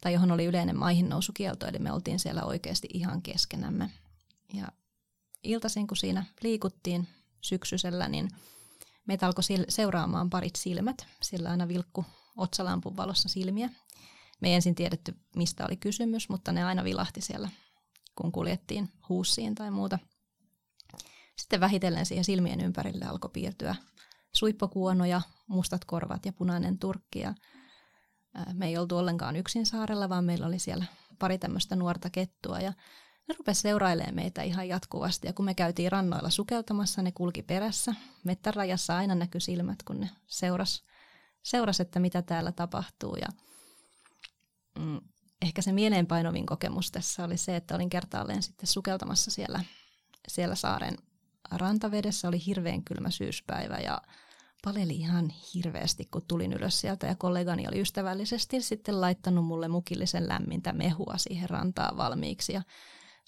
tai 0.00 0.12
johon 0.12 0.32
oli 0.32 0.44
yleinen 0.44 0.76
maihin 0.76 1.08
nousukielto, 1.08 1.66
eli 1.66 1.78
me 1.78 1.92
oltiin 1.92 2.18
siellä 2.18 2.44
oikeasti 2.44 2.88
ihan 2.94 3.22
keskenämme. 3.22 3.90
Ja 4.54 4.68
iltaisin, 5.42 5.86
kun 5.86 5.96
siinä 5.96 6.24
liikuttiin 6.42 7.08
syksyisellä, 7.40 8.08
niin 8.08 8.28
meitä 9.10 9.26
alkoi 9.26 9.44
seuraamaan 9.68 10.30
parit 10.30 10.56
silmät. 10.56 11.06
Sillä 11.22 11.50
aina 11.50 11.68
vilkku 11.68 12.04
otsalampun 12.36 12.96
valossa 12.96 13.28
silmiä. 13.28 13.70
Me 14.40 14.48
ei 14.48 14.54
ensin 14.54 14.74
tiedetty, 14.74 15.14
mistä 15.36 15.64
oli 15.64 15.76
kysymys, 15.76 16.28
mutta 16.28 16.52
ne 16.52 16.64
aina 16.64 16.84
vilahti 16.84 17.20
siellä, 17.20 17.48
kun 18.14 18.32
kuljettiin 18.32 18.92
huussiin 19.08 19.54
tai 19.54 19.70
muuta. 19.70 19.98
Sitten 21.36 21.60
vähitellen 21.60 22.06
siihen 22.06 22.24
silmien 22.24 22.60
ympärille 22.60 23.04
alkoi 23.04 23.30
piirtyä 23.32 23.74
suippokuonoja, 24.32 25.20
mustat 25.46 25.84
korvat 25.84 26.26
ja 26.26 26.32
punainen 26.32 26.78
turkki. 26.78 27.18
Ja 27.18 27.34
me 28.52 28.66
ei 28.66 28.78
oltu 28.78 28.96
ollenkaan 28.96 29.36
yksin 29.36 29.66
saarella, 29.66 30.08
vaan 30.08 30.24
meillä 30.24 30.46
oli 30.46 30.58
siellä 30.58 30.84
pari 31.18 31.38
tämmöistä 31.38 31.76
nuorta 31.76 32.10
kettua. 32.10 32.60
Ja 32.60 32.72
ne 33.28 33.34
rupesi 33.38 33.60
seurailemaan 33.60 34.14
meitä 34.14 34.42
ihan 34.42 34.68
jatkuvasti 34.68 35.26
ja 35.26 35.32
kun 35.32 35.44
me 35.44 35.54
käytiin 35.54 35.92
rannoilla 35.92 36.30
sukeltamassa, 36.30 37.02
ne 37.02 37.12
kulki 37.12 37.42
perässä. 37.42 37.94
Mettärajassa 38.24 38.96
aina 38.96 39.14
näkyi 39.14 39.40
silmät, 39.40 39.82
kun 39.82 40.00
ne 40.00 40.10
seuras, 40.26 40.84
seuras 41.42 41.80
että 41.80 42.00
mitä 42.00 42.22
täällä 42.22 42.52
tapahtuu. 42.52 43.16
Ja, 43.16 43.28
mm, 44.78 45.00
ehkä 45.42 45.62
se 45.62 45.72
mieleenpainovin 45.72 46.46
kokemus 46.46 46.90
tässä 46.90 47.24
oli 47.24 47.36
se, 47.36 47.56
että 47.56 47.74
olin 47.74 47.90
kertaalleen 47.90 48.42
sitten 48.42 48.66
sukeltamassa 48.66 49.30
siellä, 49.30 49.64
siellä 50.28 50.54
saaren 50.54 50.96
rantavedessä. 51.50 52.28
Oli 52.28 52.46
hirveän 52.46 52.84
kylmä 52.84 53.10
syyspäivä 53.10 53.78
ja 53.78 54.02
paleli 54.64 54.96
ihan 54.96 55.32
hirveästi, 55.54 56.08
kun 56.10 56.22
tulin 56.28 56.52
ylös 56.52 56.80
sieltä 56.80 57.06
ja 57.06 57.14
kollegani 57.14 57.68
oli 57.68 57.80
ystävällisesti 57.80 58.60
sitten 58.60 59.00
laittanut 59.00 59.44
mulle 59.44 59.68
mukillisen 59.68 60.28
lämmintä 60.28 60.72
mehua 60.72 61.14
siihen 61.16 61.50
rantaan 61.50 61.96
valmiiksi 61.96 62.52
ja 62.52 62.62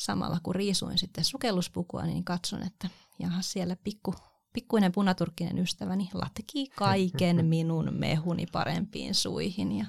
samalla 0.04 0.40
kun 0.42 0.54
riisuin 0.54 0.98
sitten 0.98 1.24
sukelluspukua, 1.24 2.02
niin 2.02 2.24
katson, 2.24 2.62
että 2.62 2.88
jaha 3.18 3.42
siellä 3.42 3.76
pikku, 3.76 4.14
pikkuinen 4.52 4.92
punaturkkinen 4.92 5.58
ystäväni 5.58 6.10
latkii 6.14 6.68
kaiken 6.68 7.44
minun 7.54 7.88
mehuni 7.92 8.46
parempiin 8.46 9.14
suihin 9.14 9.72
ja 9.72 9.86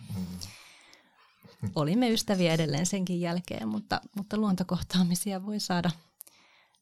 olimme 1.76 2.10
ystäviä 2.10 2.54
edelleen 2.54 2.86
senkin 2.86 3.22
jälkeen, 3.22 3.68
mutta, 3.68 4.02
mutta 4.16 4.38
luontokohtaamisia 4.38 5.46
voi 5.46 5.60
saada, 5.60 5.92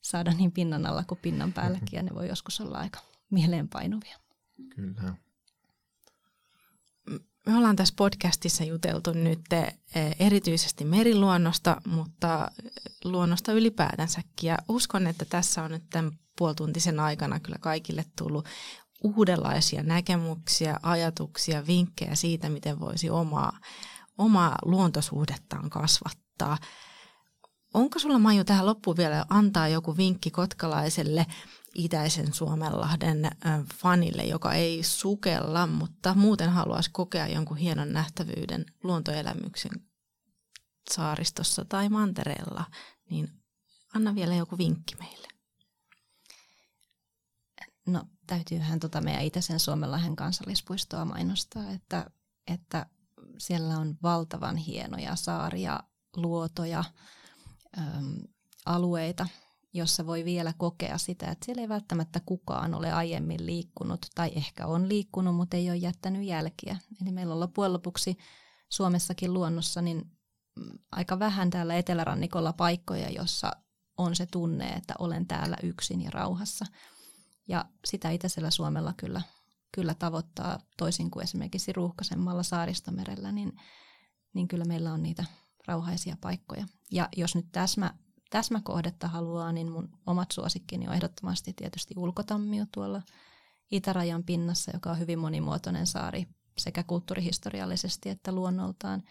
saada 0.02 0.32
niin 0.32 0.52
pinnan 0.52 0.86
alla 0.86 1.04
kuin 1.04 1.20
pinnan 1.22 1.54
päälläkin 1.54 1.98
ja 1.98 2.04
ne 2.04 2.14
voi 2.14 2.28
joskus 2.28 2.62
olla 2.62 2.78
aika 2.78 3.00
mieleenpainuvia. 3.30 4.18
Kyllä. 4.76 5.16
Me 7.46 7.58
ollaan 7.58 7.76
tässä 7.76 7.94
podcastissa 7.98 8.64
juteltu 8.64 9.14
nyt 9.14 9.54
eh, 9.54 9.76
erityisesti 10.20 10.86
meriluonnosta, 10.86 11.82
mutta 11.86 12.52
luonnosta 13.04 13.52
ylipäätänsäkin. 13.52 14.48
Ja 14.48 14.58
uskon, 14.68 15.08
että 15.08 15.26
tässä 15.26 15.64
on 15.64 15.72
nyt 15.72 15.84
tämän 15.90 16.12
puolituntisen 16.38 17.00
aikana 17.00 17.40
kyllä 17.40 17.58
kaikille 17.60 18.06
tullut 18.18 18.46
uudenlaisia 19.04 19.84
näkemyksiä, 19.84 20.80
ajatuksia, 20.84 21.68
vinkkejä 21.68 22.16
siitä, 22.16 22.50
miten 22.50 22.80
voisi 22.80 23.10
omaa, 23.10 23.60
omaa 24.18 24.56
luontosuhdettaan 24.66 25.70
kasvattaa. 25.70 26.58
Onko 27.74 28.00
sulla 28.00 28.20
Maiju 28.20 28.44
tähän 28.44 28.66
loppuun 28.66 28.98
vielä 28.98 29.26
antaa 29.30 29.68
joku 29.68 29.98
vinkki 29.98 30.32
kotkalaiselle 30.32 31.26
itäisen 31.76 32.34
Suomenlahden 32.34 33.32
fanille, 33.76 34.24
joka 34.24 34.54
ei 34.54 34.84
sukella, 34.84 35.68
mutta 35.68 36.14
muuten 36.14 36.50
haluaisi 36.50 36.90
kokea 36.94 37.28
jonkun 37.28 37.58
hienon 37.58 37.94
nähtävyyden 37.94 38.66
luontoelämyksen 38.84 39.72
saaristossa 40.92 41.66
tai 41.66 41.90
mantereella, 41.90 42.66
niin 43.10 43.30
anna 43.96 44.16
vielä 44.16 44.36
joku 44.36 44.58
vinkki 44.58 44.96
meille. 44.96 45.28
No 47.88 48.04
täytyyhän 48.28 48.80
tota 48.80 49.02
meidän 49.02 49.24
itäisen 49.24 49.60
Suomenlahden 49.60 50.16
kansallispuistoa 50.16 51.06
mainostaa, 51.06 51.72
että, 51.72 52.06
että 52.48 52.86
siellä 53.38 53.78
on 53.78 53.98
valtavan 54.04 54.58
hienoja 54.58 55.16
saaria, 55.16 55.80
luotoja, 56.16 56.84
äm, 57.78 58.18
alueita, 58.66 59.28
jossa 59.74 60.06
voi 60.06 60.26
vielä 60.26 60.54
kokea 60.58 60.98
sitä, 60.98 61.32
että 61.32 61.46
siellä 61.46 61.62
ei 61.62 61.70
välttämättä 61.70 62.20
kukaan 62.26 62.74
ole 62.74 62.92
aiemmin 62.92 63.46
liikkunut 63.46 64.06
tai 64.16 64.32
ehkä 64.36 64.68
on 64.68 64.90
liikkunut, 64.90 65.36
mutta 65.36 65.58
ei 65.58 65.70
ole 65.70 65.78
jättänyt 65.78 66.24
jälkiä. 66.24 66.78
Eli 67.02 67.12
meillä 67.12 67.34
on 67.34 67.40
loppujen 67.40 67.74
lopuksi 67.74 68.18
Suomessakin 68.70 69.34
luonnossa 69.34 69.82
niin 69.82 70.12
mm, 70.60 70.80
aika 70.92 71.20
vähän 71.20 71.50
täällä 71.50 71.76
etelärannikolla 71.76 72.54
paikkoja, 72.54 73.10
jossa 73.10 73.52
on 73.98 74.16
se 74.16 74.26
tunne, 74.26 74.70
että 74.70 74.94
olen 75.00 75.28
täällä 75.28 75.58
yksin 75.64 76.02
ja 76.02 76.12
rauhassa. 76.12 76.66
Ja 77.48 77.66
sitä 77.86 78.10
itäisellä 78.10 78.52
Suomella 78.52 78.94
kyllä, 78.98 79.22
kyllä 79.72 79.94
tavoittaa 79.94 80.60
toisin 80.78 81.12
kuin 81.12 81.24
esimerkiksi 81.24 81.74
ruuhkaisemmalla 81.74 82.44
saaristomerellä, 82.44 83.32
niin, 83.32 83.54
niin 84.34 84.48
kyllä 84.48 84.66
meillä 84.66 84.94
on 84.94 85.04
niitä 85.04 85.26
rauhaisia 85.68 86.18
paikkoja. 86.22 86.66
Ja 86.92 87.10
jos 87.18 87.36
nyt 87.36 87.46
täsmä 87.52 87.94
täsmäkohdetta 88.32 89.08
haluaa, 89.08 89.52
niin 89.52 89.72
mun 89.72 89.90
omat 90.06 90.32
suosikkini 90.32 90.88
on 90.88 90.94
ehdottomasti 90.94 91.54
tietysti 91.54 91.94
ulkotammio 91.98 92.66
tuolla 92.72 93.02
itärajan 93.72 94.24
pinnassa, 94.24 94.72
joka 94.74 94.92
on 94.92 95.00
hyvin 95.00 95.20
monimuotoinen 95.20 95.88
saari 95.88 96.28
sekä 96.58 96.84
kulttuurihistoriallisesti 96.84 98.10
että 98.10 98.32
luonnoltaan. 98.32 99.04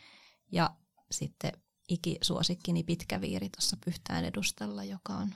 Ja 0.52 0.70
sitten 1.11 1.52
ikisuosikkini 1.88 2.83
Pitkäviiri 2.83 3.48
tuossa 3.48 3.76
Pyhtään 3.85 4.24
edustalla, 4.24 4.85
joka 4.85 5.12
on, 5.12 5.35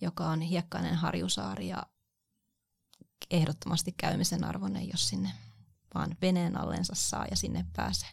joka 0.00 0.26
on 0.26 0.40
hiekkainen 0.40 0.94
harjusaari 0.94 1.68
ja 1.68 1.86
ehdottomasti 3.30 3.94
käymisen 3.96 4.44
arvoinen, 4.44 4.88
jos 4.88 5.08
sinne 5.08 5.32
vaan 5.94 6.16
veneen 6.22 6.60
allensa 6.60 6.94
saa 6.94 7.26
ja 7.30 7.36
sinne 7.36 7.66
pääsee. 7.76 8.08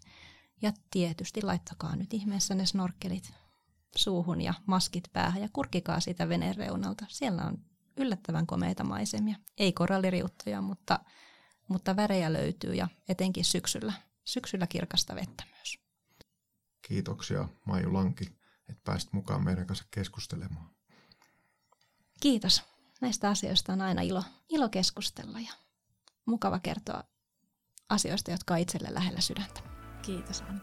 Ja 0.61 0.73
tietysti 0.91 1.41
laittakaa 1.41 1.95
nyt 1.95 2.13
ihmeessä 2.13 2.55
ne 2.55 2.65
snorkelit 2.65 3.33
suuhun 3.95 4.41
ja 4.41 4.53
maskit 4.65 5.09
päähän 5.13 5.41
ja 5.41 5.49
kurkikaa 5.53 5.99
siitä 5.99 6.29
veneen 6.29 6.55
reunalta. 6.55 7.05
Siellä 7.09 7.41
on 7.43 7.57
yllättävän 7.97 8.47
komeita 8.47 8.83
maisemia. 8.83 9.35
Ei 9.57 9.73
koralliriuttoja, 9.73 10.61
mutta, 10.61 10.99
mutta 11.67 11.95
värejä 11.95 12.33
löytyy 12.33 12.73
ja 12.73 12.87
etenkin 13.09 13.45
syksyllä, 13.45 13.93
syksyllä 14.23 14.67
kirkasta 14.67 15.15
vettä 15.15 15.43
myös. 15.55 15.79
Kiitoksia 16.87 17.49
Maiju 17.65 17.93
Lanki, 17.93 18.25
että 18.69 18.81
pääsit 18.83 19.13
mukaan 19.13 19.43
meidän 19.43 19.67
kanssa 19.67 19.85
keskustelemaan. 19.91 20.69
Kiitos. 22.21 22.63
Näistä 23.01 23.29
asioista 23.29 23.73
on 23.73 23.81
aina 23.81 24.01
ilo, 24.01 24.23
ilo 24.49 24.69
keskustella 24.69 25.39
ja 25.39 25.53
mukava 26.25 26.59
kertoa 26.59 27.03
asioista, 27.89 28.31
jotka 28.31 28.53
on 28.53 28.59
itselle 28.59 28.93
lähellä 28.93 29.21
sydäntä. 29.21 29.61
Kiitos 30.01 30.41
Anni. 30.41 30.61